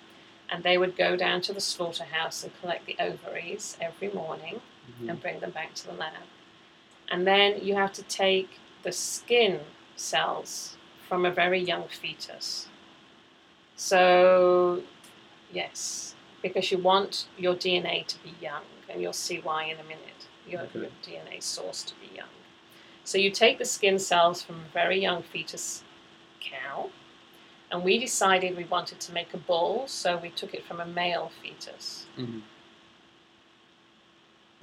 [0.50, 4.62] and they would go down to the slaughterhouse and collect the ovaries every morning
[5.02, 5.10] Mhm.
[5.10, 6.24] and bring them back to the lab.
[7.10, 9.62] And then you have to take the skin
[9.96, 12.68] cells from a very young fetus.
[13.76, 14.84] So,
[15.52, 19.84] yes, because you want your DNA to be young, and you'll see why in a
[19.84, 20.00] minute.
[20.48, 20.80] Your, Okay.
[20.80, 22.28] your DNA source to be young.
[23.06, 25.84] So you take the skin cells from a very young fetus
[26.42, 26.90] cow,
[27.72, 30.86] and we decided we wanted to make a bull, so we took it from a
[30.86, 32.42] male fetus Mhm.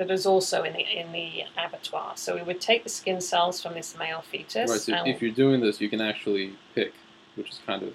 [0.01, 2.13] That is also in the in the abattoir.
[2.17, 4.71] So we would take the skin cells from this male fetus.
[4.71, 4.81] Right.
[4.81, 6.95] So if you're doing this, you can actually pick,
[7.35, 7.95] which is kind of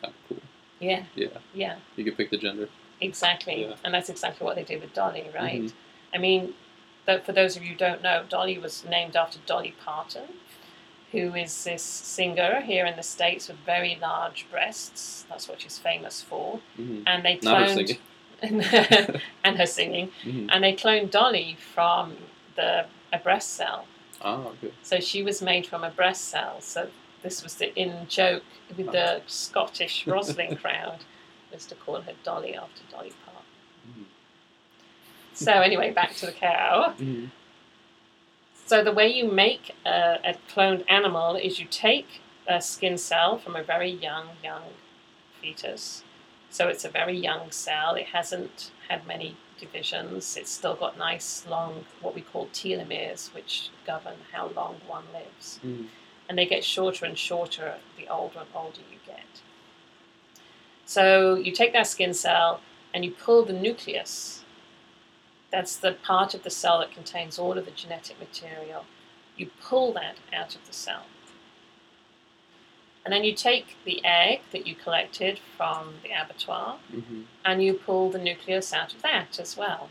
[0.00, 0.38] kind of cool.
[0.80, 1.28] yeah, Yeah.
[1.52, 2.68] yeah, You can pick the gender.
[3.02, 3.74] exactly, Yeah.
[3.84, 5.60] and that's exactly what they did with Dolly, right?
[5.64, 5.72] Mhm.
[6.14, 6.54] I mean,
[7.04, 10.28] th- for those of you who don't know, Dolly was named after Dolly Parton,
[11.12, 15.26] who is this singer here in the States with very large breasts.
[15.28, 16.60] That's what she's famous for.
[16.80, 17.02] Mm-hmm.
[17.06, 17.98] And they cloned.
[18.42, 19.20] singing.
[19.44, 20.10] and her singing.
[20.22, 20.48] Mhm.
[20.50, 22.16] And they cloned Dolly from
[22.56, 23.86] the a breast cell.
[24.22, 24.72] Oh, okay.
[24.82, 26.60] So she was made from a breast cell.
[26.60, 26.88] So
[27.22, 28.44] this was the in joke
[28.76, 30.98] with the Scottish Roslin crowd
[31.52, 33.42] was to call her Dolly after Dolly Parton.
[33.88, 34.04] Mhm.
[35.34, 36.94] So anyway, back to the cow.
[36.98, 37.30] Mhm.
[38.66, 43.38] So the way you make a, a cloned animal is you take a skin cell
[43.38, 44.62] from a very young, young
[45.40, 46.02] fetus.
[46.50, 47.94] So it's a very young cell.
[47.94, 50.36] It hasn't had many divisions.
[50.36, 55.60] It's still got nice, long, what we call telomeres, which govern how long one lives.
[55.64, 55.88] Mhm.
[56.28, 59.24] And they get shorter and shorter the older and older you get.
[60.84, 62.60] So you take that skin cell
[62.94, 64.44] and you pull the nucleus.
[65.50, 68.86] That's the part of the cell that contains all of the genetic material.
[69.36, 71.06] You pull that out of the cell.
[73.08, 77.24] And then you take the egg that you collected from the abattoir Mhm.
[77.42, 79.88] and you pull the nucleus out of that as well.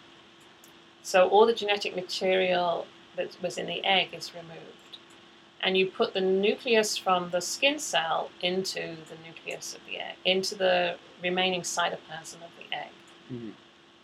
[1.02, 5.00] So all the genetic material that was in the egg is removed.
[5.60, 10.18] And you put the nucleus from the skin cell into the nucleus of the egg,
[10.24, 12.92] into the remaining cytoplasm of the egg.
[13.32, 13.54] Mhm.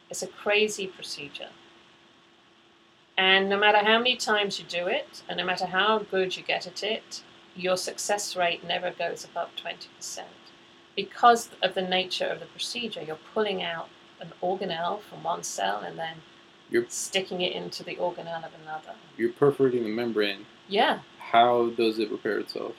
[0.09, 1.51] It's a crazy procedure.
[3.15, 6.41] And no matter how many times you do it, and no matter how good you
[6.41, 7.21] get at it,
[7.55, 10.19] your success rate never goes above 20%.
[10.95, 13.89] Because of the nature of the procedure, you're pulling out
[14.19, 16.17] an organelle from one cell and then
[16.69, 18.93] You're- sticking it into the organelle of another.
[19.17, 20.45] You're perforating the membrane.
[20.67, 20.99] Yeah.
[21.19, 22.73] How does it repair itself?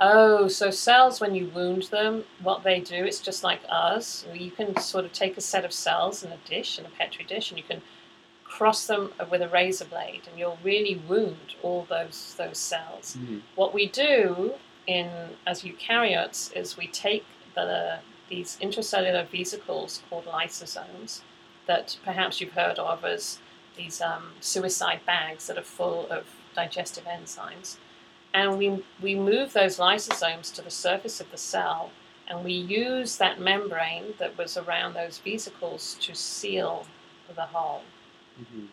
[0.00, 4.24] Oh, so cells, when you wound them, what they do, it's just like us.
[4.32, 7.24] You can sort of take a set of cells in a dish, in a petri
[7.24, 7.82] dish, and you can
[8.48, 13.16] cross them with a razor blade, and you'll really wound all those those cells.
[13.18, 13.42] Mhm.
[13.54, 14.54] What we do
[14.86, 21.22] in as eukaryotes is we take the these intracellular vesicles called lysosomes
[21.66, 23.38] that perhaps you've heard of as
[23.76, 27.76] these um, suicide bags that are full of digestive enzymes,
[28.34, 31.90] and we we move those lysosomes to the surface of the cell,
[32.26, 36.86] and we use that membrane that was around those vesicles to seal
[37.34, 37.82] the hole.
[38.40, 38.68] Mhm.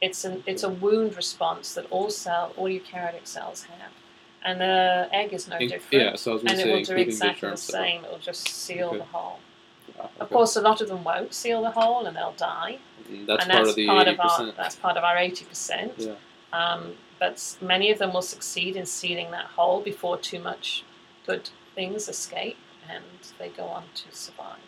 [0.00, 3.92] It's an it's a wound response that all cell all eukaryotic cells have,
[4.42, 6.02] and the egg is no In- different.
[6.04, 7.80] Yeah, so I was and to it will do the exactly germ the cell.
[7.82, 8.04] same.
[8.04, 8.98] It'll just seal Okay.
[8.98, 9.38] the hole.
[10.00, 12.78] Ah, Of course, a lot of them won't seal the hole, and they'll die.
[13.08, 15.18] Mm, That's and part that's of the part eighty of our that's part of our
[15.18, 15.92] eighty percent.
[15.98, 16.14] Yeah.
[16.52, 20.82] Um, but many of them will succeed in sealing that hole before too much
[21.26, 23.04] good things escape, and
[23.38, 24.58] they go on to survive.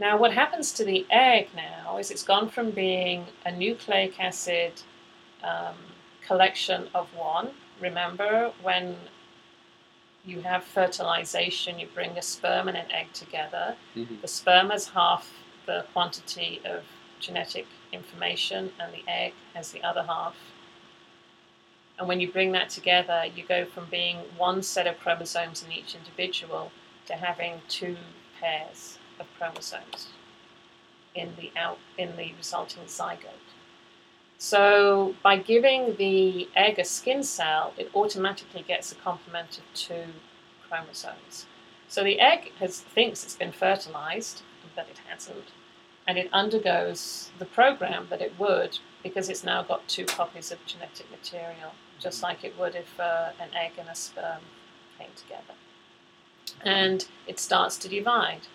[0.00, 4.72] Now, what happens to the egg now is it's gone from being a nucleic acid
[5.44, 5.76] um,
[6.26, 7.50] collection of one.
[7.78, 8.96] Remember when
[10.24, 13.76] you have fertilization, you bring a sperm and an egg together.
[13.94, 14.22] Mhm.
[14.22, 15.30] The sperm has half
[15.66, 16.84] the quantity of
[17.20, 20.36] genetic information, and the egg has the other half.
[21.98, 25.70] And when you bring that together, you go from being one set of chromosomes in
[25.70, 26.72] each individual
[27.06, 27.98] to having two
[28.40, 30.08] pairs of chromosomes
[31.14, 33.50] in the out in the resulting zygote.
[34.38, 40.06] So by giving the egg a skin cell, it automatically gets a complement of two
[40.66, 41.46] chromosomes.
[41.88, 44.42] So the egg has, thinks it's been fertilized,
[44.74, 45.48] but it hasn't,
[46.06, 50.64] and it undergoes the program that it would because it's now got two copies of
[50.64, 54.40] genetic material, just like it would if uh, an egg and a sperm
[54.98, 55.54] came together.
[56.62, 58.46] And it starts to divide.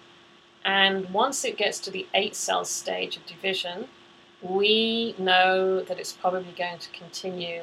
[0.65, 3.87] And once it gets to the eight cell stage of division,
[4.41, 7.61] we know that it's probably going to continue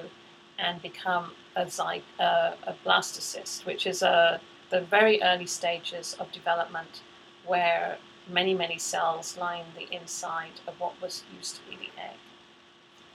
[0.58, 6.30] and become a, zy- uh, a blastocyst, which is a, the very early stages of
[6.30, 7.02] development
[7.44, 7.98] where
[8.30, 12.16] many, many cells line the inside of what was used to be the egg.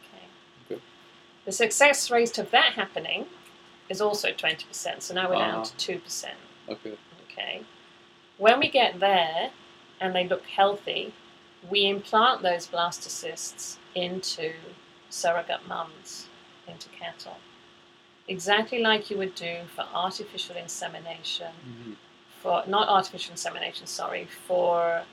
[0.04, 0.26] Okay.
[0.76, 0.82] Okay.
[1.46, 3.28] The success rate of that happening
[3.88, 5.52] is also 20%, so now we're Ah.
[5.52, 6.26] down to 2%.
[6.68, 6.98] Okay.
[7.32, 7.62] Okay.
[8.38, 9.52] When we get there
[10.00, 11.14] and they look healthy,
[11.70, 14.54] we implant those blastocysts into
[15.10, 16.28] surrogate mums,
[16.68, 17.38] into cattle.
[18.28, 21.96] Exactly like you would do for artificial insemination, Mhm.
[22.42, 25.06] for not artificial insemination, sorry, for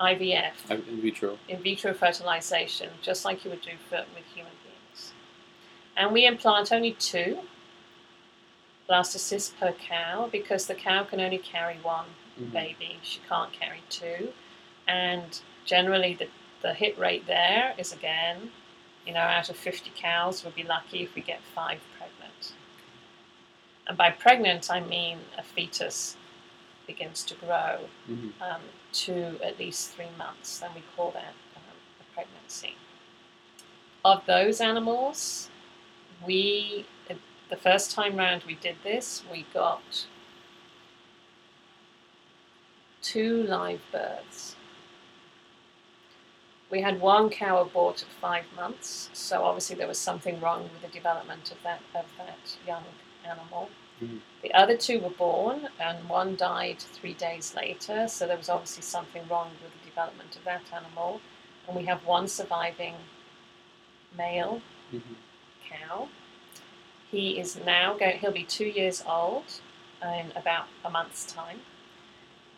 [0.00, 1.38] IVF, In vitro.
[1.48, 5.12] in vitro fertilization, just like you would do for, with human beings.
[5.96, 7.46] And we implant only two
[8.88, 12.06] blastocysts per cow because the cow can only carry one
[12.40, 12.52] Mhm.
[12.52, 12.98] baby.
[13.02, 14.32] She can't carry two.
[14.86, 16.28] And generally, the,
[16.62, 18.52] the hit rate there is again,
[19.06, 22.52] you know, out of 50 cows, we'd be lucky if we get five pregnant.
[23.86, 26.16] And by pregnant, I mean a fetus
[26.86, 28.32] begins to grow Mhm.
[28.40, 30.58] um, to at least three months.
[30.58, 31.62] Then we call that um,
[32.00, 32.76] a pregnancy.
[34.04, 35.50] Of those animals,
[36.26, 36.86] we
[37.50, 40.06] the first time round we did this, we got
[43.04, 44.56] two live births.
[46.70, 50.82] We had one cow abort at five months, so obviously there was something wrong with
[50.82, 52.84] the development of that of that young
[53.24, 53.70] animal.
[54.02, 54.20] Mhm.
[54.42, 58.82] The other two were born, and one died three days later, so there was obviously
[58.82, 61.20] something wrong with the development of that animal.
[61.66, 62.96] And we have one surviving
[64.16, 64.60] male
[64.92, 65.16] Mhm.
[65.68, 66.08] cow.
[67.10, 69.60] He is now going, he'll be two years old
[70.02, 71.62] in about a month's time.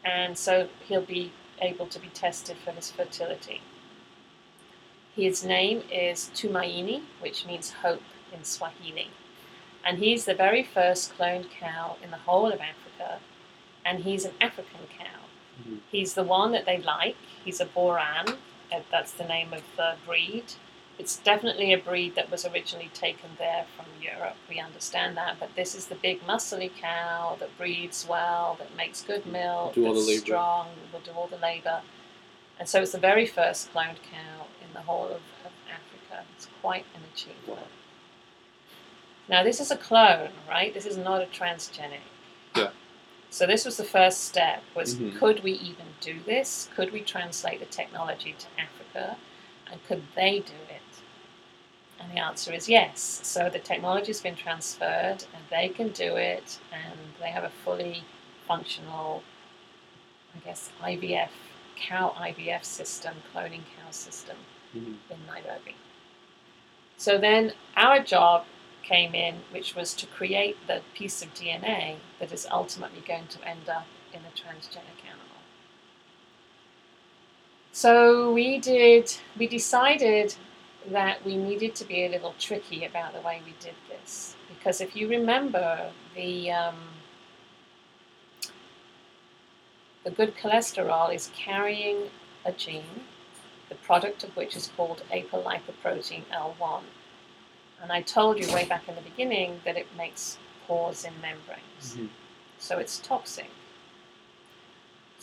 [0.06, 3.60] And so he'll be able to be tested for his fertility.
[5.16, 9.10] His name is Tumaini, which means hope in Swahili.
[9.84, 13.18] And he's the very first cloned cow in the whole of Africa.
[13.84, 15.20] And he's an African cow.
[15.60, 15.80] Mhm.
[15.90, 17.16] He's the one that they like.
[17.44, 18.36] He's a Boran.
[18.90, 20.44] That's the name of the breed.
[20.98, 24.36] It's definitely a breed that was originally taken there from Europe.
[24.48, 29.02] We understand that, but this is the big muscly cow that breeds well, that makes
[29.02, 30.20] good milk, Do all the that's labor.
[30.24, 31.82] strong, will do all the labour.
[32.58, 36.24] And so it's the very first cloned cow in the whole of, of Africa.
[36.34, 37.66] It's quite an achievement.
[39.28, 40.72] Now this is a clone, right?
[40.72, 42.00] This is not a transgenic.
[42.56, 42.70] Yeah.
[43.28, 45.18] So this was the first step was Mhm.
[45.18, 46.70] could we even do this?
[46.74, 49.18] Could we translate the technology to Africa?
[49.70, 50.80] And could they do it?
[52.00, 53.20] And the answer is yes.
[53.22, 58.04] So the technology's been transferred and they can do it and they have a fully
[58.46, 59.22] functional,
[60.34, 61.30] I guess, IVF,
[61.76, 64.36] cow IVF system, cloning cow system
[64.74, 64.96] Mhm.
[65.10, 65.74] in Nairobi.
[66.96, 68.46] So then our job
[68.82, 73.42] came in, which was to create the piece of DNA that is ultimately going to
[73.46, 75.42] end up in a transgenic animal.
[77.72, 80.36] So we did, we decided
[80.90, 84.36] that we needed to be a little tricky about the way we did this.
[84.48, 86.76] Because if you remember, the, um,
[90.04, 92.10] the good cholesterol is carrying
[92.44, 93.04] a gene
[93.68, 96.82] the product of which is called apolipoprotein L1.
[97.82, 101.96] And I told you way back in the beginning that it makes pores in membranes,
[101.96, 102.08] Mhm.
[102.58, 103.50] so it's toxic.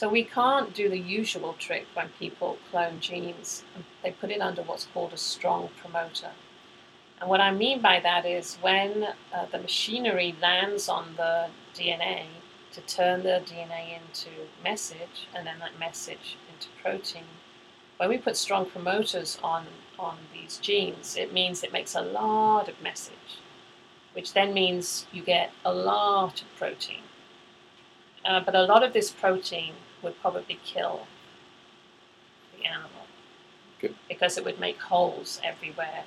[0.03, 3.63] So we can't do the usual trick when people clone genes.
[4.03, 6.31] They put it under what's called a strong promoter.
[7.21, 12.25] And what I mean by that is when uh, the machinery lands on the DNA
[12.73, 14.29] to turn the DNA into
[14.61, 17.23] message and then that message into protein,
[17.95, 22.67] when we put strong promoters on, on these genes, it means it makes a lot
[22.67, 23.39] of message,
[24.11, 27.03] which then means you get a lot of protein.
[28.25, 29.71] Uh, but a lot of this protein
[30.03, 31.07] would probably kill
[32.57, 32.89] the animal
[33.79, 33.95] Good.
[34.07, 36.03] because it would make holes everywhere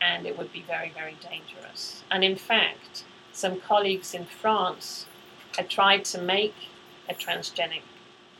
[0.00, 2.02] and it would be very, very dangerous.
[2.10, 5.06] And in fact, some colleagues in France
[5.56, 6.54] had tried to make
[7.08, 7.82] a transgenic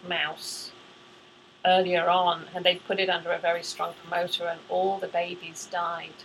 [0.06, 0.72] mouse
[1.66, 5.68] earlier on, and they put it under a very strong promoter, and all the babies
[5.70, 6.24] died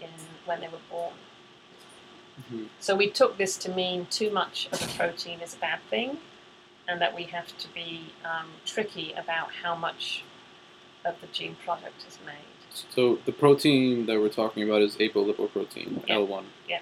[0.00, 0.08] in
[0.44, 1.14] when they were born.
[2.50, 2.68] Mhm.
[2.80, 6.18] So we took this to mean too much of a protein is a bad thing,
[6.88, 10.24] and that we have to be um, tricky about how much
[11.04, 12.34] of the gene product is made.
[12.90, 16.16] So the protein that we're talking about is apolipoprotein, Yeah.
[16.16, 16.44] L1.
[16.68, 16.80] Yeah.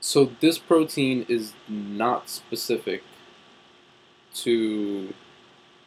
[0.00, 3.02] So this protein is not specific
[4.34, 5.14] to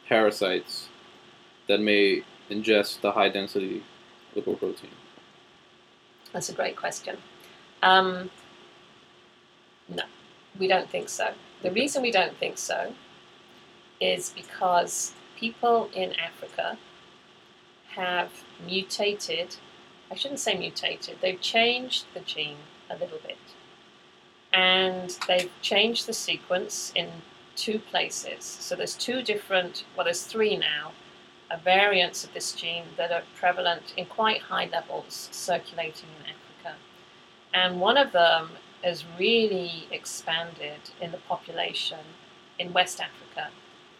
[0.07, 0.89] parasites
[1.67, 3.83] that may ingest the high density
[4.35, 4.89] lipoprotein.
[6.33, 7.17] That's a great question.
[7.83, 8.29] Um,
[9.87, 10.03] no,
[10.59, 11.29] we don't think so.
[11.61, 12.93] The reason we don't think so
[13.99, 16.77] is because people in Africa
[17.95, 18.29] have
[18.65, 19.55] mutated,
[20.11, 22.57] I shouldn't say mutated, they've changed the gene
[22.89, 23.37] a little bit.
[24.53, 27.09] And they've changed the sequence in
[27.55, 28.43] two places.
[28.45, 30.91] So there's two different, well, there's three now,
[31.49, 36.77] uh, variants of this gene that are prevalent in quite high levels circulating in Africa.
[37.53, 38.51] And one of them
[38.83, 41.99] has really expanded in the population
[42.59, 43.49] in West Africa.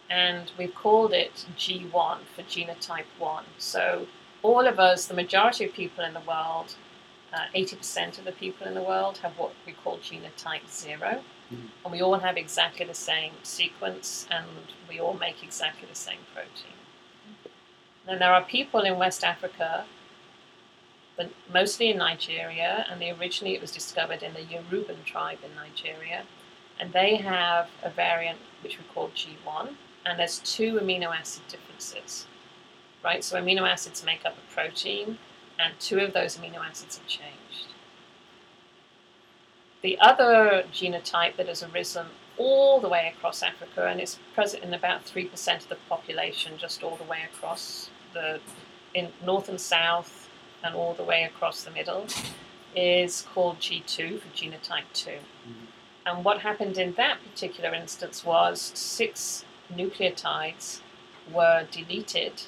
[0.10, 3.46] And we've called it G1 for genotype 1.
[3.58, 4.08] So
[4.42, 6.76] all of us, the majority of people in the world,
[7.34, 11.24] uh, 80% of the people in the world have what we call genotype 0.
[11.52, 11.70] Mhm.
[11.84, 16.26] And we all have exactly the same sequence and we all make exactly the same
[16.34, 16.74] protein.
[18.06, 19.86] Then there are people in West Africa
[21.18, 25.54] but mostly in Nigeria, and they, originally it was discovered in the Yoruban tribe in
[25.56, 26.24] Nigeria,
[26.80, 29.74] and they have a variant which we call G1,
[30.06, 32.28] and there's two amino acid differences,
[33.04, 33.24] right?
[33.24, 35.18] So amino acids make up a protein,
[35.60, 37.74] and two of those amino acids have changed.
[39.82, 42.08] The other genotype that has arisen
[42.38, 46.84] all the way across Africa, and it's present in about 3% of the population, just
[46.84, 48.40] all the way across the
[48.94, 50.27] in north and south,
[50.64, 52.08] and all the way across the middle,
[52.76, 55.12] is called G2 for genotype 2.
[55.12, 55.52] Mm-hmm.
[56.06, 59.44] And what happened in that particular instance was six
[59.74, 60.80] nucleotides
[61.32, 62.44] were deleted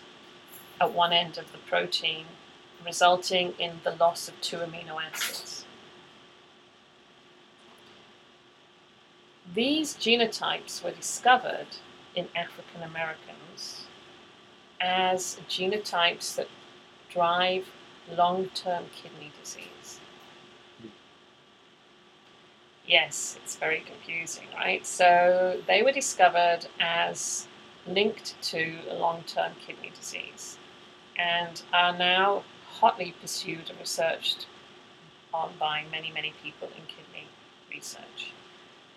[0.79, 2.25] at one end of the protein,
[2.85, 5.65] resulting in the loss of two amino acids.
[9.53, 11.67] These genotypes were discovered
[12.15, 13.85] in African Americans
[14.79, 16.47] as genotypes that
[17.09, 17.65] drive
[18.15, 19.99] long term kidney disease.
[22.85, 24.85] Yes, it's very confusing, right?
[24.85, 27.47] So they were discovered as
[27.85, 30.57] linked to long term kidney disease
[31.17, 34.47] and are now hotly pursued and researched
[35.33, 37.27] on by many, many people in kidney
[37.71, 38.33] research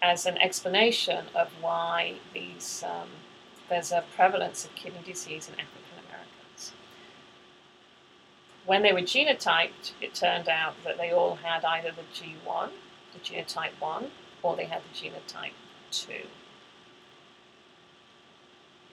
[0.03, 3.09] as an explanation of why these um,
[3.69, 5.82] there's a prevalence of kidney disease in Americans.
[8.65, 12.71] When they were genotyped, it turned out that they all had either the G1,
[13.13, 14.11] the genotype 1,
[14.43, 15.53] or they had the genotype
[15.91, 16.13] 2.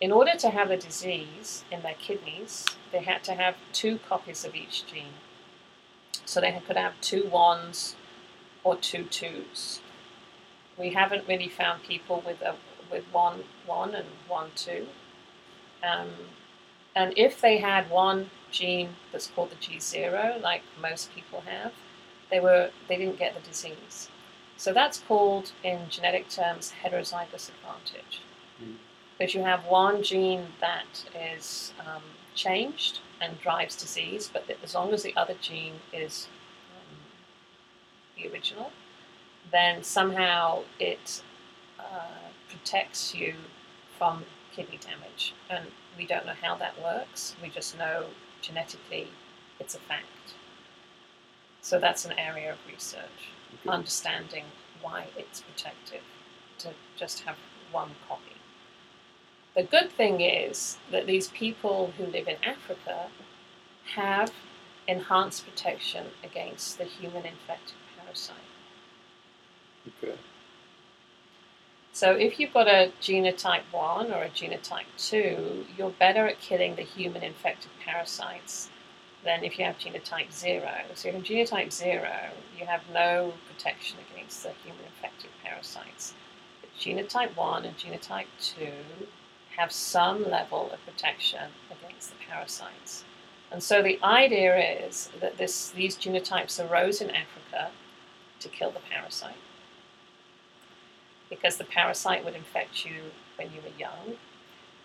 [0.02, 4.46] In order to have a disease in their kidneys, they had to have two copies
[4.46, 5.14] of each gene.
[6.26, 7.96] So they could have two ones
[8.64, 9.82] or two twos.
[10.78, 12.56] We haven't really found people with a
[12.90, 14.88] with one one and one two.
[15.84, 16.10] Um,
[16.96, 21.72] and if they had one gene that's called the G zero, like most people have,
[22.30, 24.10] they were they didn't get the disease.
[24.58, 28.22] So that's called, in genetic terms, heterozygous advantage.
[28.62, 28.76] Mm.
[29.18, 32.02] Because you have one gene that is um,
[32.36, 36.28] changed and drives disease, but as long as the other gene is
[36.76, 36.98] um,
[38.18, 38.72] the original,
[39.50, 41.22] then somehow it
[41.80, 43.36] uh, protects you
[43.98, 45.34] from kidney damage.
[45.50, 45.68] And
[46.00, 47.36] we don't know how that works.
[47.44, 48.06] We just know
[48.42, 49.10] genetically
[49.60, 50.06] it's a fact.
[51.62, 53.70] So that's an area of research, Okay.
[53.70, 54.46] understanding
[54.82, 56.02] why it's protective
[56.60, 57.36] to just have
[57.72, 58.38] one copy.
[59.56, 63.10] The good thing is that these people who live in Africa
[63.96, 64.32] have
[64.88, 68.38] enhanced protection against the human infected parasite.
[70.02, 70.18] Okay.
[72.00, 76.76] So if you've got a genotype 1 or a genotype 2, you're better at killing
[76.76, 78.70] the human infected parasites
[79.26, 80.64] than if you have genotype 0.
[80.94, 82.10] So if you have genotype 0,
[82.58, 86.14] you have no protection against the human infected parasites.
[86.62, 88.70] But genotype 1 and genotype 2
[89.58, 93.04] have some level of protection against the parasites.
[93.52, 97.72] And so the idea is that this, these genotypes arose in Africa
[98.40, 99.36] to kill the parasite
[101.30, 104.18] because the parasite would infect you when you were young.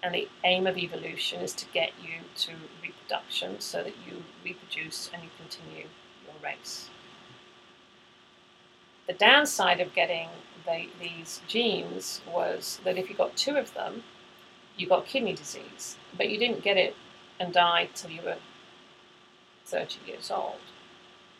[0.02, 5.10] And the aim of evolution is to get you to reproduction so that you reproduce
[5.12, 5.86] and you continue
[6.24, 6.90] your race.
[9.06, 10.28] The downside of getting
[10.66, 14.02] the, these genes was that if you got two of them,
[14.76, 16.96] you got kidney disease, but you didn't get it
[17.38, 18.36] and die till you were
[19.66, 20.60] 30 years old,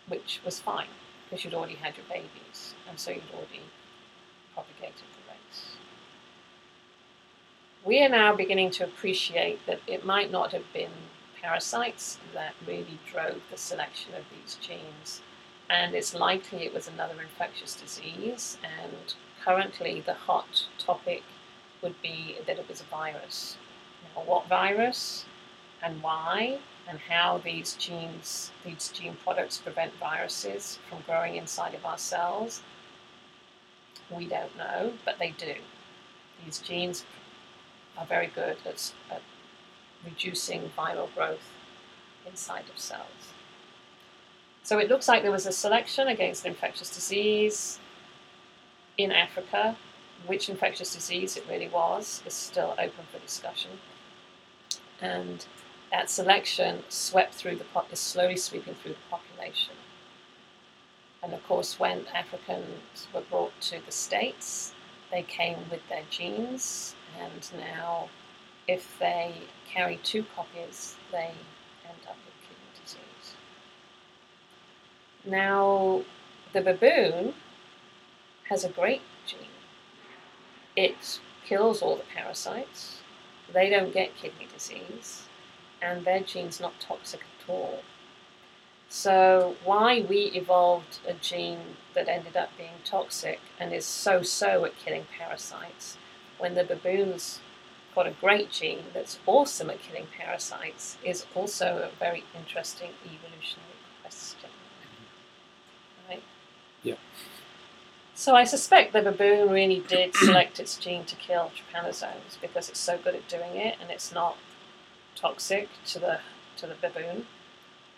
[0.09, 0.87] which was fine
[1.25, 3.61] because you'd already had your babies, and so you'd already
[4.55, 5.77] propagated the race.
[7.85, 10.93] We are now beginning to appreciate that it might not have been
[11.43, 15.21] parasites that really drove the selection of these genes,
[15.69, 18.57] and it's likely it was another infectious disease.
[18.63, 21.23] And currently, the hot topic
[21.83, 23.59] would be that it was a virus.
[24.15, 25.27] Now, what virus
[25.83, 31.85] and why, and how these genes, these gene products prevent viruses from growing inside of
[31.85, 32.63] our cells,
[34.11, 35.55] we don't know, but they do.
[36.45, 37.05] These genes
[37.97, 39.23] are very good at, at
[40.05, 41.51] reducing viral growth
[42.27, 43.33] inside of cells.
[44.63, 47.79] So it looks like there was a selection against infectious disease
[48.97, 49.77] in Africa.
[50.27, 53.73] Which infectious disease it really was is still open for discussion.
[55.03, 55.45] And
[55.91, 59.75] that selection swept through the po- is slowly sweeping through the population.
[61.25, 64.75] And of course, when Africans were brought to the States,
[65.11, 68.11] they came with their genes, and now,
[68.69, 69.35] if they
[69.67, 71.33] carry two copies, they
[71.89, 73.37] end up with kidney disease.
[75.25, 76.03] Now,
[76.53, 77.33] the baboon
[78.51, 79.41] has a great gene.
[80.77, 83.01] It kills all the parasites.
[83.51, 85.23] They don't get kidney disease,
[85.81, 87.81] and their gene's not toxic at all.
[88.97, 94.65] So, why we evolved a gene that ended up being toxic and is so so
[94.65, 95.99] at killing parasites
[96.39, 97.41] when the baboons
[97.93, 103.81] got a great gene that's awesome at killing parasites is also a very interesting evolutionary
[104.01, 104.51] question.
[106.09, 106.23] Right?
[106.85, 106.95] Yeah.
[108.15, 112.79] So I suspect the baboon really did select its gene to kill trypanosomes because it's
[112.79, 114.37] so good at doing it and it's not
[115.17, 116.21] toxic to the
[116.59, 117.27] to the baboon.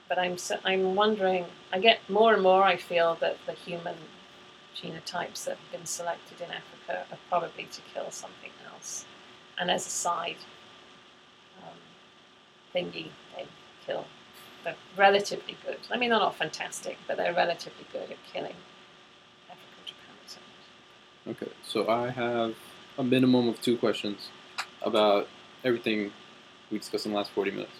[0.08, 1.46] But I'm I'm wondering.
[1.72, 2.62] I get more and more.
[2.62, 3.96] I feel that the human
[4.76, 9.04] genotypes that have been selected in Africa are probably to kill something else.
[9.58, 10.36] And as a side
[11.62, 11.78] um,
[12.74, 13.46] thingy, they
[13.86, 14.04] kill.
[14.64, 15.78] They're relatively good.
[15.90, 18.56] I mean, they're not fantastic, but they're relatively good at killing
[19.48, 21.30] African trypanosomes.
[21.30, 22.54] Okay, so I have
[22.98, 24.28] a minimum of two questions
[24.82, 25.28] about
[25.64, 26.12] everything
[26.70, 27.72] we discussed in the last 40 minutes.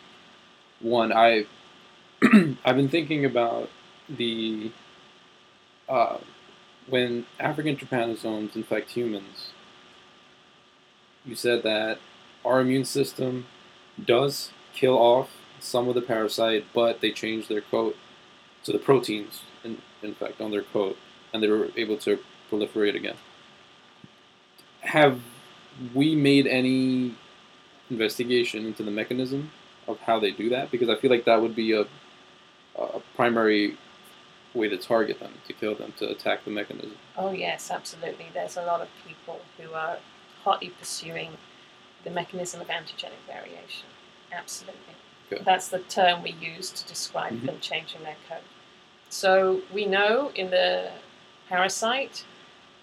[0.81, 1.47] One, I
[2.65, 3.69] I've been thinking about
[4.09, 4.73] the
[5.87, 6.19] uh,
[6.89, 9.51] when African trypanosomes infect humans.
[11.27, 11.99] You said that
[12.45, 13.47] our immune system
[14.03, 17.97] does kill off some of the parasite, but they change their coat
[18.65, 20.97] to the proteins, in, in fact, on their coat,
[21.33, 22.19] and they were able to
[22.51, 23.17] proliferate again.
[24.81, 25.21] Have
[25.95, 27.17] we made any
[27.91, 29.51] investigation into the mechanism
[29.87, 30.71] of how they do that?
[30.71, 31.87] Because I feel like that would be a,
[32.79, 33.77] a primary
[34.55, 36.97] way to target them, to kill them, to attack the mechanism.
[37.17, 38.27] Oh, yes, absolutely.
[38.33, 39.99] There's a lot of people who are
[40.45, 41.37] hotly pursuing
[42.05, 43.87] the mechanism of antigenic variation.
[44.33, 44.95] Absolutely.
[45.33, 45.43] Okay.
[45.45, 47.47] That's the term we use to describe Mhm.
[47.47, 48.45] them changing their code.
[49.09, 50.91] So we know in the
[51.49, 52.25] parasite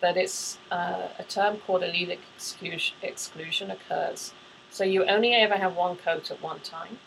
[0.02, 4.34] that it's uh, a term called allelic exclusion, exclusion occurs.
[4.70, 7.00] So you only ever have one coat at one time.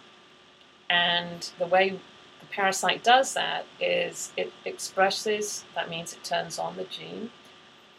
[0.89, 2.01] And the way
[2.47, 7.31] the parasite does that is it expresses, that means it turns on the gene,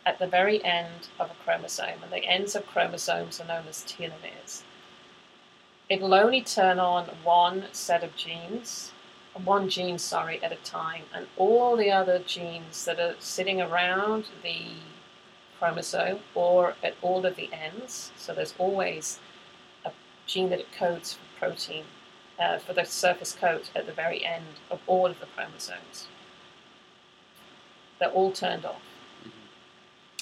[0.05, 2.01] at the very end of a chromosome.
[2.03, 4.63] And the ends of chromosomes are known as telomeres.
[5.89, 8.91] It'll only turn on one set of genes,
[9.43, 14.25] one gene, sorry, at a time, and all the other genes that are sitting around
[14.43, 14.61] the
[15.59, 18.11] chromosome or at all of the ends.
[18.17, 19.19] So there's always
[19.85, 19.91] a
[20.25, 21.85] gene that it codes for protein
[22.39, 26.07] uh, for the surface coat at the very end of all of the chromosomes.
[27.99, 28.81] They're all turned off.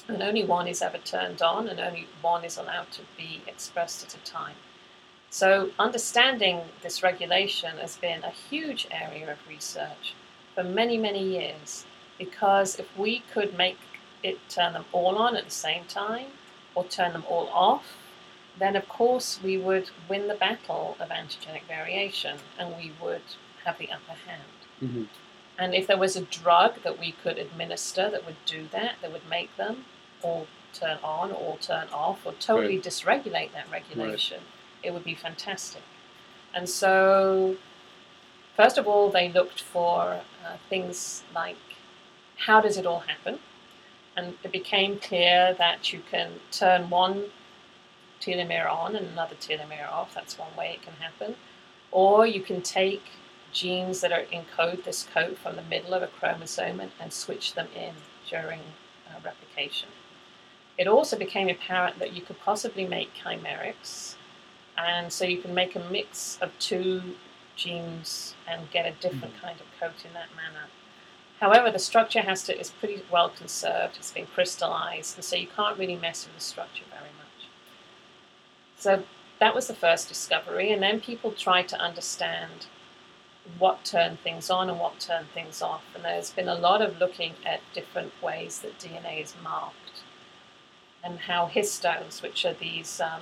[0.07, 4.05] And only one is ever turned on, and only one is allowed to be expressed
[4.05, 4.55] at a time.
[5.31, 10.13] So, understanding this regulation has been a huge area of research
[10.53, 11.85] for many, many years
[12.17, 13.77] because if we could make
[14.23, 16.27] it turn them all on at the same time
[16.73, 17.97] or turn them all off,
[18.59, 23.21] then of course we would win the battle of antigenic variation and we would
[23.65, 24.41] have the upper hand.
[24.81, 25.03] Mm-hmm.
[25.57, 29.11] And if there was a drug that we could administer that would do that, that
[29.11, 29.85] would make them
[30.21, 34.41] all turn on or all turn off or totally dysregulate that regulation,
[34.83, 35.81] it would be fantastic.
[36.53, 37.55] And so,
[38.55, 41.57] first of all, they looked for uh, things like
[42.37, 43.39] how does it all happen?
[44.17, 47.25] And it became clear that you can turn one
[48.25, 50.13] telomere on and another telomere off.
[50.13, 51.35] That's one way it can happen.
[51.91, 53.03] Or you can take
[53.51, 57.53] genes that are encode this code from the middle of a chromosome and, and switch
[57.53, 57.93] them in
[58.29, 58.59] during
[59.07, 59.89] uh, replication.
[60.77, 64.15] It also became apparent that you could possibly make chimerics,
[64.77, 67.15] and so you can make a mix of two
[67.55, 70.65] genes and get a different kind of coat in that manner.
[71.39, 73.95] However, the structure has to is pretty well conserved.
[73.97, 76.83] It's been crystallized, and so you can't really mess with the structure.
[78.77, 79.03] So
[79.39, 82.67] that was the first discovery, and then people tried to understand
[83.59, 85.83] what turned things on and what turned things off.
[85.93, 90.03] And there's been a lot of looking at different ways that DNA is marked,
[91.03, 93.21] and how histones, which are these um,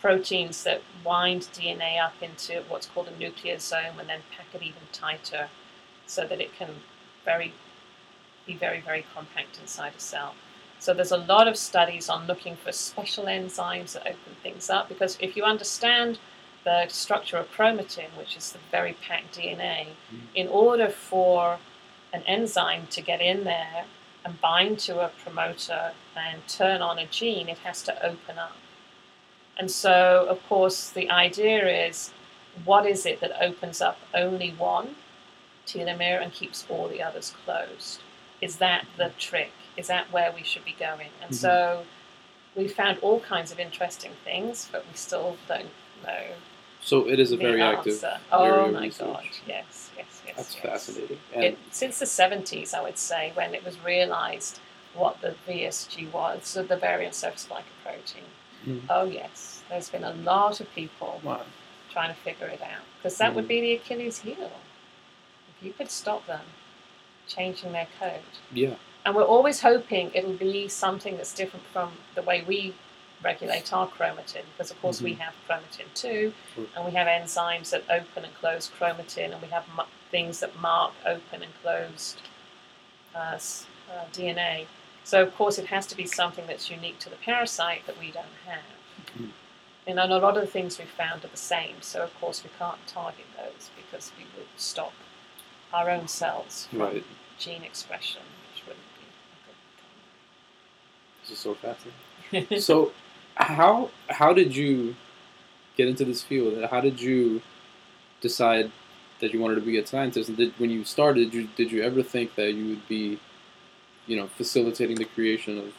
[0.00, 4.82] proteins that wind DNA up into what's called a nucleosome and then pack it even
[4.92, 5.48] tighter
[6.06, 6.68] so that it can
[7.24, 7.52] very
[8.46, 10.34] be very, very compact inside a cell.
[10.80, 14.88] So there's a lot of studies on looking for special enzymes that open things up
[14.88, 16.18] because if you understand
[16.64, 20.20] the structure of chromatin, which is the very packed DNA, mm.
[20.34, 21.58] in order for
[22.12, 23.84] an enzyme to get in there
[24.24, 28.56] and bind to a promoter and turn on a gene, it has to open up.
[29.58, 32.12] And so, of course, the idea is
[32.64, 34.96] what is it that opens up only one
[35.66, 38.00] telomere and keeps all the others closed.
[38.40, 39.52] Is that the trick?
[39.78, 41.10] Is that where we should be going?
[41.22, 41.34] And Mhm.
[41.34, 41.86] so
[42.56, 45.70] we found all kinds of interesting things, but we still don't
[46.04, 46.24] know
[46.80, 48.20] So it is a very active answer.
[48.32, 49.06] area Oh my research.
[49.06, 49.24] god!
[49.46, 50.36] Yes, yes, yes.
[50.36, 50.62] That's yes.
[50.64, 51.20] fascinating.
[51.34, 54.58] And It, since the 70s, I would say, when it was realised
[54.94, 58.24] what the VSG was, so the variant surface glycoprotein.
[58.66, 58.82] Mhm.
[58.90, 61.44] Oh yes, there's been a lot of people wow.
[61.90, 63.48] trying to figure it out because that would Mhm.
[63.48, 64.50] be the Achilles heel.
[65.56, 66.46] If you could stop them
[67.28, 68.22] changing their code,
[68.52, 68.76] Yeah.
[69.08, 72.74] And we're always hoping it'll be something that's different from the way we
[73.24, 76.30] regulate our chromatin, because of course we have chromatin too,
[76.76, 80.54] and we have enzymes that open and close chromatin, and we have mu- things that
[80.60, 82.20] mark open and closed
[83.14, 83.18] uh,
[83.90, 84.66] uh, DNA.
[85.04, 88.10] So of course it has to be something that's unique to the parasite that we
[88.10, 89.18] don't have.
[89.18, 89.30] Mhm.
[89.86, 92.50] And a lot of the things we've found are the same, so of course we
[92.58, 94.92] can't target those because we would stop
[95.72, 97.04] our own cells from Right.
[97.38, 98.37] gene expression, which wouldn't be
[101.30, 101.92] Is so fascinating.
[102.32, 102.60] a good thing.
[102.60, 102.92] so
[103.36, 104.96] how how did you
[105.76, 106.62] get into this field?
[106.70, 107.40] How did you
[108.20, 108.70] decide
[109.20, 110.28] that you wanted to be a scientist?
[110.28, 113.20] And did when you started, did you, did you ever think that you would be,
[114.06, 115.74] you know, facilitating the creation of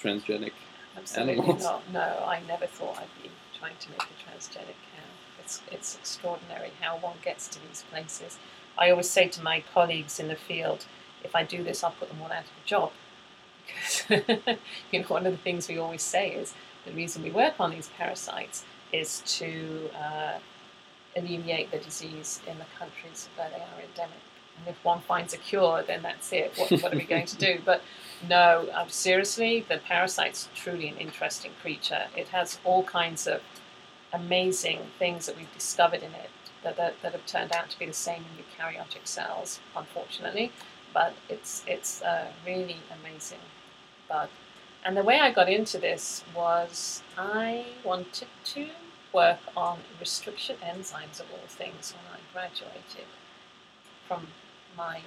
[0.00, 0.52] transgenic?
[0.96, 1.62] Absolutely animals.
[1.62, 1.92] not.
[1.92, 5.08] No, I never thought I'd be trying to make a transgenic cow.
[5.40, 8.38] It's, it's extraordinary how one gets to these places.
[8.78, 10.86] I always say to my colleagues in the field,
[11.24, 12.92] if I do this, I'll put them all out of a job.
[14.08, 14.58] Because
[14.90, 16.54] you know, one of the things we always say is
[16.84, 20.38] the reason we work on these parasites is to uh,
[21.16, 24.18] alleviate the disease in the countries where they are endemic.
[24.58, 26.52] And if one finds a cure, then that's it.
[26.56, 27.60] What, what are we going to do?
[27.64, 27.82] But
[28.28, 32.06] no, um, seriously, the parasite's truly an interesting creature.
[32.16, 33.40] It has all kinds of
[34.12, 36.30] amazing things that we've discovered in it
[36.62, 40.52] that, that, that have turned out to be the same in eukaryotic cells, unfortunately.
[40.92, 43.38] But it's it's a really amazing
[44.84, 48.68] And the way I got into this was I wanted to
[49.12, 53.06] work on restriction enzymes of all things when I graduated
[54.08, 54.28] from
[54.76, 55.00] my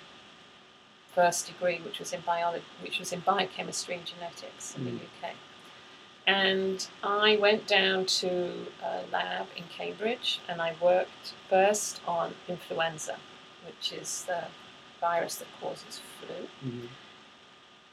[1.13, 4.85] first degree, which was in biology, which was in biochemistry and genetics in Mm.
[4.99, 5.33] the UK.
[6.27, 13.17] And I went down to a lab in Cambridge, and I worked first on influenza,
[13.65, 14.45] which is the
[14.99, 16.47] virus that causes flu.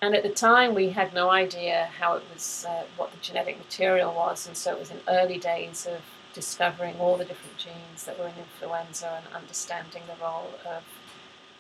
[0.03, 3.57] And at the time, we had no idea how it was, uh, what the genetic
[3.57, 6.01] material was, and so it was in early days of
[6.35, 10.83] discovering all the different genes that were in influenza and understanding the role of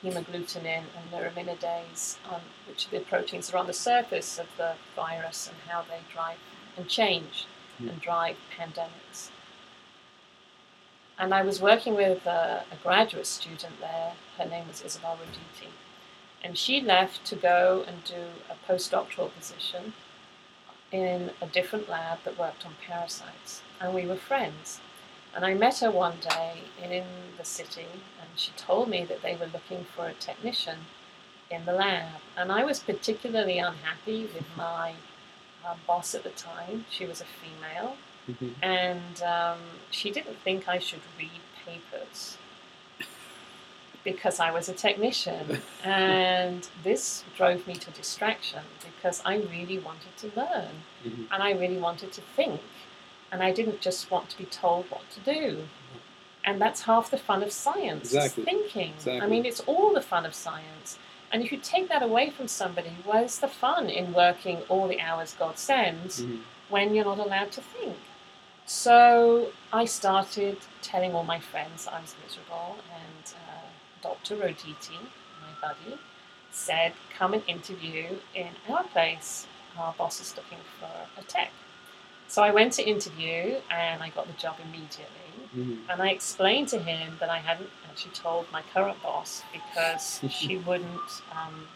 [0.02, 4.72] hemagglutinin and neuraminidase, on, which are the proteins that are on the surface of the
[4.96, 6.38] virus and how they drive
[6.76, 7.46] and change
[7.78, 9.30] and drive pandemics.
[11.16, 14.14] And I was working with a, a graduate student there.
[14.36, 15.68] Her name was Isabel Roditi.
[16.44, 19.94] And she left to go and do a postdoctoral position
[20.90, 23.62] in a different lab that worked on parasites.
[23.80, 24.80] And we were friends.
[25.34, 27.04] And I met her one day in
[27.38, 27.86] the city,
[28.20, 30.80] and she told me that they were looking for a technician
[31.50, 32.20] in the lab.
[32.36, 34.94] And I was particularly unhappy with my
[35.64, 36.84] uh, boss at the time.
[36.90, 37.96] She was a female,
[38.28, 38.54] Mhm.
[38.62, 39.58] and um,
[39.90, 42.36] she didn't think I should read papers
[44.04, 45.60] because I was a technician.
[45.84, 50.74] and this drove me to distraction because I really wanted to learn
[51.04, 51.26] Mhm.
[51.30, 52.60] and I really wanted to think.
[53.30, 55.68] And I didn't just want to be told what to do.
[56.44, 58.44] And that's half the fun of science, Exactly.
[58.44, 58.94] thinking.
[59.22, 60.98] I mean, it's all the fun of science.
[61.30, 65.00] And if you take that away from somebody, where's the fun in working all the
[65.00, 66.42] hours God sends Mhm.
[66.68, 67.96] when you're not allowed to think?
[68.66, 73.61] So I started telling all my friends I was miserable, and uh,
[74.02, 74.36] Dr.
[74.36, 74.98] Roditi,
[75.40, 75.98] my buddy,
[76.50, 79.46] said, Come and interview in our place.
[79.78, 80.90] Our boss is looking for
[81.20, 81.50] a tech.
[82.28, 85.06] So I went to interview and I got the job immediately.
[85.54, 85.80] Mhm.
[85.90, 90.56] And I explained to him that I hadn't actually told my current boss because she
[90.58, 91.68] wouldn't, um,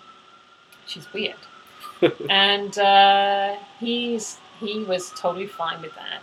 [0.86, 1.36] she's weird.
[2.30, 6.22] and uh, he's, he was totally fine with that.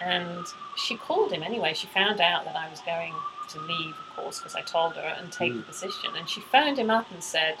[0.00, 1.74] And she called him anyway.
[1.74, 3.14] She found out that I was going
[3.50, 6.10] to leave, course, because I told her, and take the position.
[6.16, 7.56] And she phoned him up and said,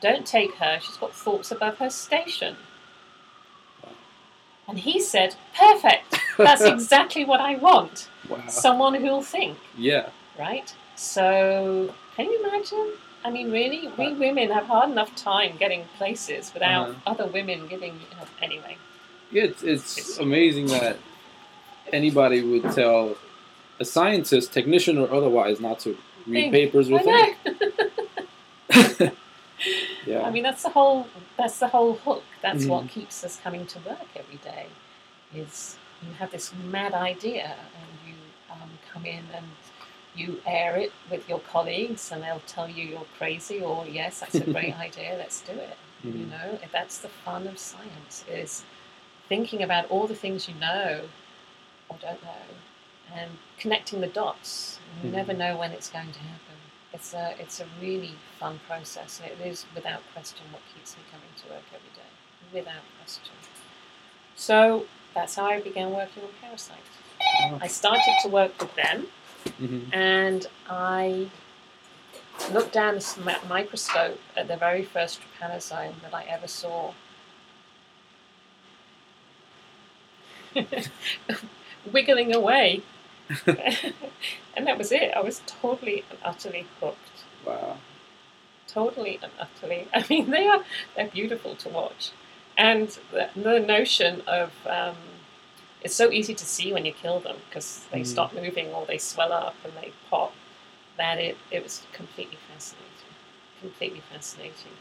[0.00, 2.56] Don't take her, she's got thoughts above her station.
[4.68, 8.08] And he said, Perfect, that's exactly what I want.
[8.28, 8.42] Wow.
[8.48, 10.10] Someone who'll think, yeah.
[10.38, 10.74] right?
[10.96, 12.92] So, can you imagine?
[13.24, 17.00] I mean, really, we women have hard enough time getting places without Uh-huh.
[17.12, 17.94] other women giving.
[17.94, 18.76] You know, anyway,
[19.30, 20.96] Yeah, it's, it's It's- amazing that
[21.92, 23.16] anybody would tell
[23.80, 26.52] a scientist, technician or otherwise, not to read Think.
[26.52, 27.36] papers with it.
[30.06, 30.22] yeah.
[30.22, 31.06] I mean, that's the whole.
[31.36, 32.24] That's the whole hook.
[32.42, 32.68] That's Mhm.
[32.68, 34.66] what keeps us coming to work every day.
[35.34, 35.76] Is
[36.06, 38.14] you have this mad idea, and you
[38.50, 39.46] um, come in and
[40.14, 44.34] you air it with your colleagues, and they'll tell you you're crazy, or yes, that's
[44.36, 45.16] a great idea.
[45.18, 45.76] Let's do it.
[46.04, 46.30] You Mhm.
[46.30, 48.64] know, that's the fun of science is
[49.28, 51.02] thinking about all the things you know
[51.88, 52.46] or don't know,
[53.14, 54.78] and connecting the dots.
[55.02, 55.12] You Mhm.
[55.14, 56.56] never know when it's going to happen.
[56.92, 61.02] It's a it's a really fun process, and it is without question what keeps me
[61.10, 62.10] coming to work every day,
[62.52, 63.34] without question.
[64.36, 66.78] So that's how I began working on Parasite.
[67.40, 67.58] Wow.
[67.60, 69.08] I started to work with them,
[69.44, 69.92] Mhm.
[69.94, 71.28] and I
[72.52, 76.94] looked down the microscope at the very first trypanosome that I ever saw.
[81.92, 82.82] Wiggling away.
[84.56, 85.12] and that was it.
[85.14, 87.24] I was totally and utterly hooked.
[87.46, 87.78] Wow.
[88.66, 89.88] Totally and utterly.
[89.94, 90.64] I mean, they are
[90.96, 92.10] they're beautiful to watch,
[92.56, 94.96] and the, the notion of um,
[95.82, 98.06] it's so easy to see when you kill them because they Mm.
[98.06, 100.34] stop moving or they swell up and they pop.
[100.98, 103.14] That it it was completely fascinating,
[103.60, 104.74] completely fascinating.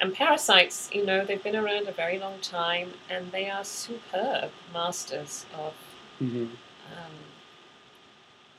[0.00, 4.50] And parasites, you know, they've been around a very long time, and they are superb
[4.72, 5.74] masters of
[6.18, 6.46] hmm
[6.96, 7.12] um,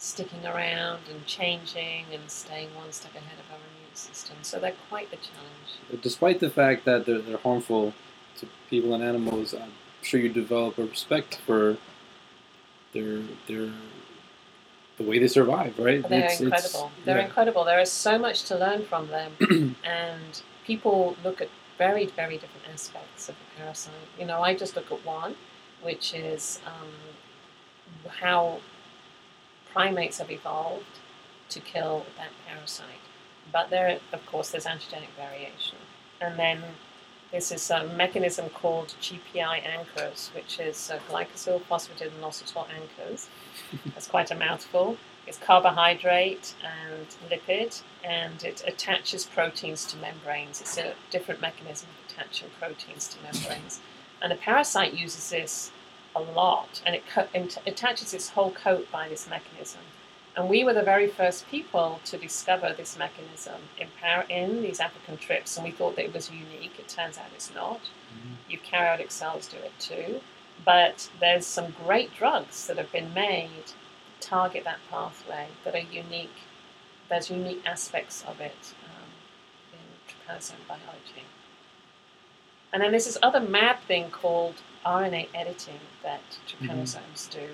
[0.01, 4.35] sticking around and changing and staying one step ahead of our immune system.
[4.41, 6.01] So they're quite the challenge.
[6.01, 7.93] Despite the fact that they're, they're harmful
[8.39, 9.71] to people and animals, I'm
[10.01, 11.77] sure you develop a respect for
[12.93, 13.71] their their
[14.97, 16.01] the way they survive, right?
[16.09, 16.91] They're It's- it's- incredible.
[17.05, 17.25] They're yeah.
[17.25, 17.63] incredible.
[17.63, 19.31] There is so much to learn from them,
[19.85, 23.93] and people look at very, very different aspects of the parasite.
[24.19, 25.35] You know, I just look at one,
[25.83, 26.89] which is um,
[28.09, 28.59] how
[29.73, 30.99] primates have evolved
[31.49, 32.87] to kill that parasite.
[33.51, 35.77] But there, of course, there's antigenic variation,
[36.21, 36.63] and then
[37.31, 43.29] this is a mechanism called GPI anchors, which is uh, glycosyl phosphatidylinositol anchors.
[43.93, 44.97] That's quite a mouthful.
[45.25, 50.59] It's carbohydrate and lipid, and it attaches proteins to membranes.
[50.59, 53.79] It's a different mechanism of attaching proteins to membranes.
[54.21, 55.71] And the parasite uses this
[56.15, 59.81] a lot, and it co- it attaches its whole coat by this mechanism.
[60.35, 64.79] And we were the very first people to discover this mechanism in, par- in these
[64.79, 66.79] African trips, and we thought that it was unique.
[66.79, 67.81] It turns out it's not.
[68.13, 68.57] Mhm.
[68.57, 70.21] Eukaryotic cells do it too.
[70.63, 73.73] But there's some great drugs that have been made to
[74.27, 76.37] target that pathway that are unique.
[77.09, 79.09] There's unique aspects of it um,
[79.73, 81.25] in trypanosome biology.
[82.71, 84.55] And then there's this other mad thing called
[84.85, 86.65] RNA editing that mm-hmm.
[86.65, 87.47] trypanosomes do.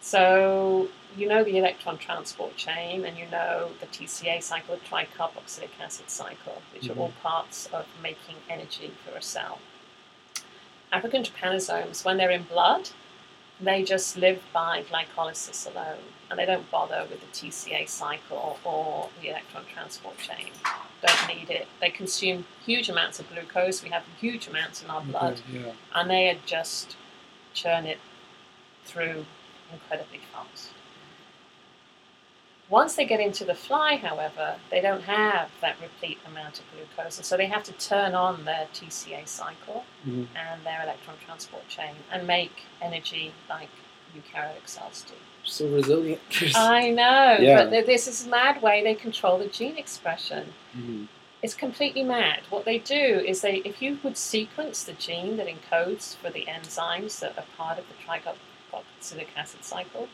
[0.00, 5.70] So you know the electron transport chain, and you know the TCA cycle, the tricarboxylic
[5.80, 7.20] acid cycle, which are all mm-hmm.
[7.20, 9.58] parts of making energy for a cell.
[10.92, 12.90] African trypanosomes, when they're in blood,
[13.60, 15.98] they just live by glycolysis alone,
[16.30, 20.50] and they don't bother with the TCA cycle or the electron transport chain.
[21.06, 21.66] Don't need it.
[21.80, 23.82] They consume huge amounts of glucose.
[23.82, 25.72] We have huge amounts in our blood Okay, yeah.
[25.94, 26.96] and they just
[27.54, 27.98] churn it
[28.84, 29.24] through
[29.72, 30.70] incredibly fast.
[32.70, 37.16] Once they get into the fly, however, they don't have that replete amount of glucose,
[37.16, 40.28] and so they have to turn on their TCA cycle Mhm.
[40.36, 43.70] and their electron transport chain and make energy like
[44.22, 45.14] eukaryotic cells do.
[45.44, 46.20] So resilient.
[46.56, 47.64] I know, Yeah.
[47.64, 50.52] but th- this is mad way they control the gene expression.
[50.76, 51.08] Mhm.
[51.42, 52.40] It's completely mad.
[52.50, 56.44] What they do is they, if you would sequence the gene that encodes for the
[56.46, 60.08] enzymes that are part of the tricarboxylic acid cycle,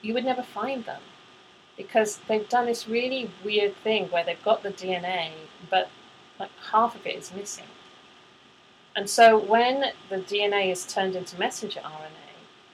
[0.00, 1.02] you would never find them
[1.76, 5.30] because they've done this really weird thing where they've got the DNA,
[5.70, 5.90] but
[6.40, 7.66] like half of it is missing.
[8.96, 12.21] And so when the DNA is turned into messenger RNA,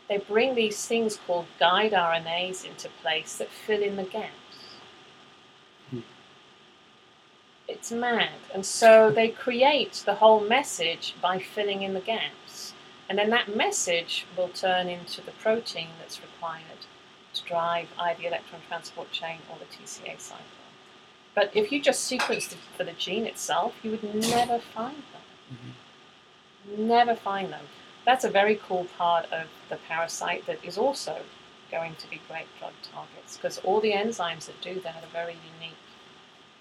[0.09, 4.32] they bring these things called guide RNAs into place that fill in the gaps.
[5.90, 6.00] Hmm.
[7.68, 8.30] It's mad.
[8.54, 12.72] And so they create the whole message by filling in the gaps.
[13.09, 16.86] And then that message will turn into the protein that's required
[17.34, 20.44] to drive either the electron transport chain or the TCA cycle.
[21.34, 25.62] But if you just sequenced it for the gene itself, you would never find them.
[26.76, 27.64] Never find them.
[28.09, 31.14] That's a very cool part of the parasite that is also
[31.70, 35.36] going to be great drug targets because all the enzymes that do that are very
[35.56, 35.76] unique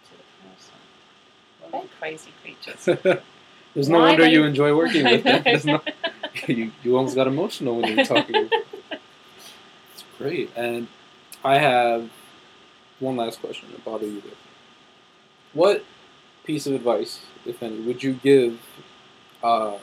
[0.08, 1.72] to the parasite.
[1.72, 2.84] They're crazy creatures.
[3.74, 5.36] There's no Why wonder they- you enjoy working with them.
[5.38, 5.82] I There's no-
[6.48, 8.50] you, you almost got emotional when you were talking.
[8.92, 10.90] it's great, and
[11.46, 12.10] I have
[13.00, 14.36] one last question to bother you with.
[15.54, 15.86] What
[16.44, 18.60] piece of advice, if any, would you give
[19.42, 19.78] uh,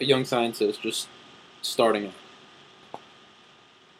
[0.00, 1.08] a young scientist just
[1.62, 3.00] starting out?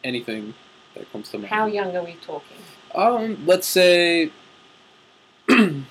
[0.02, 0.54] Anything
[0.94, 1.50] that comes to mind.
[1.50, 2.56] How young are we talking?
[2.94, 4.30] Um, let's say
[5.48, 5.84] a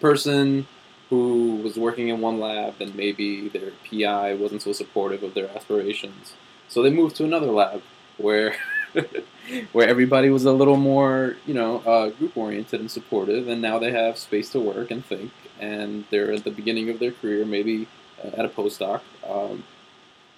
[0.00, 0.66] person
[1.08, 5.48] who was working in one lab and maybe their PI wasn't so supportive of their
[5.56, 6.34] aspirations,
[6.68, 7.82] so they moved to another lab
[8.18, 8.56] where
[9.72, 13.78] where everybody was a little more, you know, uh, group oriented and supportive, and now
[13.78, 17.44] they have space to work and think, and they're at the beginning of their career,
[17.44, 17.88] maybe
[18.24, 19.00] at a postdoc.
[19.26, 19.64] Um,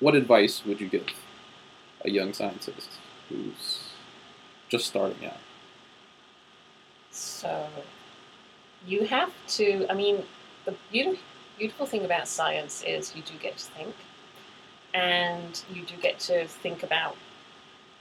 [0.01, 1.07] what advice would you give
[2.05, 2.91] a young scientist
[3.29, 3.91] who's
[4.69, 5.39] just starting out?
[7.11, 7.69] So,
[8.87, 9.87] you have to.
[9.89, 10.25] I mean,
[10.65, 11.23] the beautiful,
[11.59, 13.95] beautiful thing about science is you do get to think,
[14.93, 17.17] and you do get to think about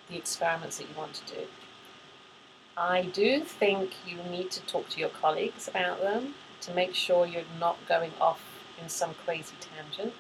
[0.10, 1.42] the experiments that you want to do.
[2.76, 7.28] I do think you need to talk to your colleagues about them to make sure
[7.28, 8.42] you're not going off
[8.82, 10.14] in some crazy tangent.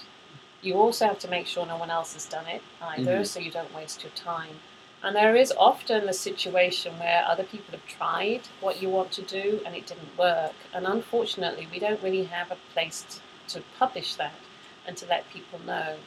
[0.61, 3.27] You also have to make sure no one else has done it either, Mhm.
[3.27, 4.59] so you don't waste your time.
[5.01, 9.21] And there is often a situation where other people have tried what you want to
[9.21, 10.53] do and it didn't work.
[10.73, 13.19] And unfortunately, we don't really have a place to,
[13.59, 14.39] to publish that
[14.87, 15.97] and to let people know.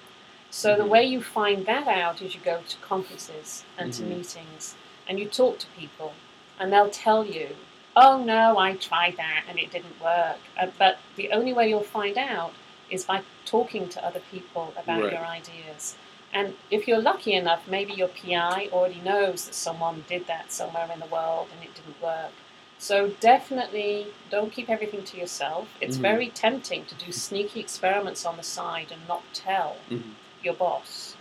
[0.50, 0.88] So the Mhm.
[0.88, 3.96] way you find that out is you go to conferences and Mhm.
[3.96, 4.74] to meetings
[5.06, 6.14] and you talk to people
[6.58, 7.54] and they'll tell you,
[7.96, 10.38] oh no, I tried that and it didn't work.
[10.60, 12.52] Uh, but the only way you'll find out
[12.90, 15.12] is by talking to other people about Right.
[15.12, 15.96] your ideas.
[16.32, 20.88] And if you're lucky enough, maybe your PI already knows that someone did that somewhere
[20.92, 22.32] in the world and it didn't work.
[22.78, 25.68] So definitely don't keep everything to yourself.
[25.80, 26.02] It's Mhm.
[26.02, 30.14] very tempting to do sneaky experiments on the side and not tell Mhm.
[30.42, 31.16] your boss.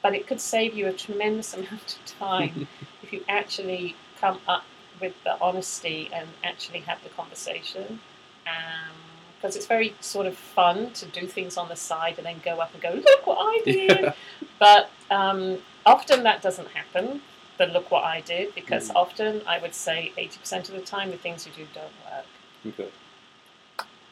[0.00, 2.66] But it could save you a tremendous amount of time
[3.02, 4.64] if you actually come up
[5.00, 8.00] with the honesty and actually have the conversation.
[9.40, 12.58] Because it's very sort of fun to do things on the side and then go
[12.58, 14.00] up and go, look what I did.
[14.00, 14.12] Yeah.
[14.58, 17.22] But um, often that doesn't happen.
[17.58, 18.96] The look what I did, because Mhm.
[18.96, 22.26] often I would say 80% of the time the things you do don't work.
[22.66, 22.90] Okay.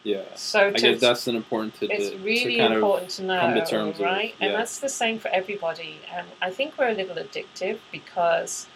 [0.02, 0.22] Yeah.
[0.36, 3.66] So I to, guess that's an important tidbit it's really to important to know, to
[3.66, 4.34] terms with, right?
[4.40, 5.98] And that's the same for everybody.
[6.12, 8.68] And I think we're a little addictive because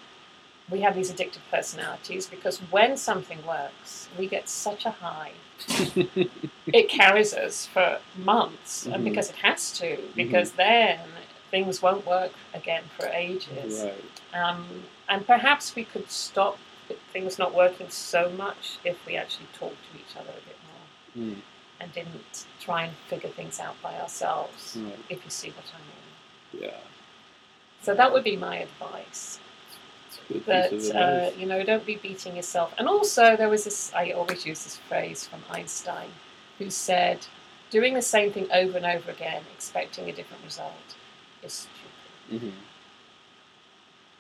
[0.71, 2.27] we have these addictive personalities.
[2.27, 5.33] Because when something works, we get such a high.
[6.73, 9.05] It carries us for months, and Mhm.
[9.05, 9.97] because it has to.
[10.15, 11.01] Because then
[11.51, 13.83] things won't work again for ages.
[13.83, 14.41] right.
[14.41, 16.59] Um, and perhaps we could stop
[17.13, 21.25] things not working so much if we actually talked to each other a bit more
[21.25, 21.41] Mm,
[21.81, 24.99] and didn't try and figure things out by ourselves, right.
[25.09, 26.63] if you see what I mean.
[26.69, 26.79] Yeah.
[27.83, 29.41] So that would be my advice.
[30.31, 32.73] It's a good That uh, you know, don't be beating yourself.
[32.79, 33.93] And also, there was this.
[33.95, 36.11] I always use this phrase from Einstein,
[36.59, 37.27] who said,
[37.71, 40.95] "Doing the same thing over and over again, expecting a different result,
[41.43, 41.67] is
[42.31, 42.53] stupid." Mhm.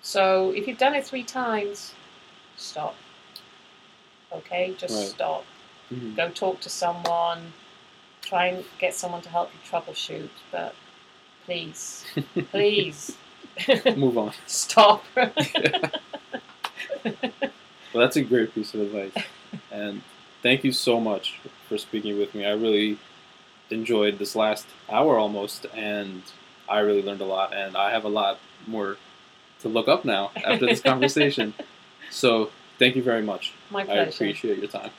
[0.02, 1.94] So if you've done it three times,
[2.56, 2.96] stop.
[4.32, 5.08] Okay, just Right.
[5.08, 5.44] stop.
[5.92, 6.16] Mhm.
[6.16, 7.52] Go talk to someone.
[8.22, 10.74] Try and get someone to help you troubleshoot, but
[11.44, 12.04] please,
[12.50, 13.16] please
[13.96, 14.32] Move on.
[14.46, 15.04] stop.
[17.92, 19.24] Well, that's a great piece of advice.
[19.72, 20.02] And
[20.42, 22.44] thank you so much for speaking with me.
[22.44, 22.98] I really
[23.70, 26.22] enjoyed this last hour almost, and
[26.68, 27.52] I really learned a lot.
[27.54, 28.96] And I have a lot more
[29.60, 31.54] to look up now after this conversation.
[32.10, 33.52] So thank you very much.
[33.70, 34.00] My pleasure.
[34.00, 34.16] I pleasure.
[34.24, 34.90] appreciate your time.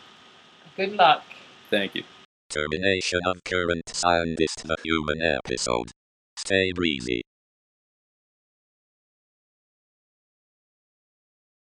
[0.75, 1.23] Good luck.
[1.69, 2.03] Thank you.
[2.49, 5.91] Termination of current scientist the human episode.
[6.37, 7.21] Stay breezy.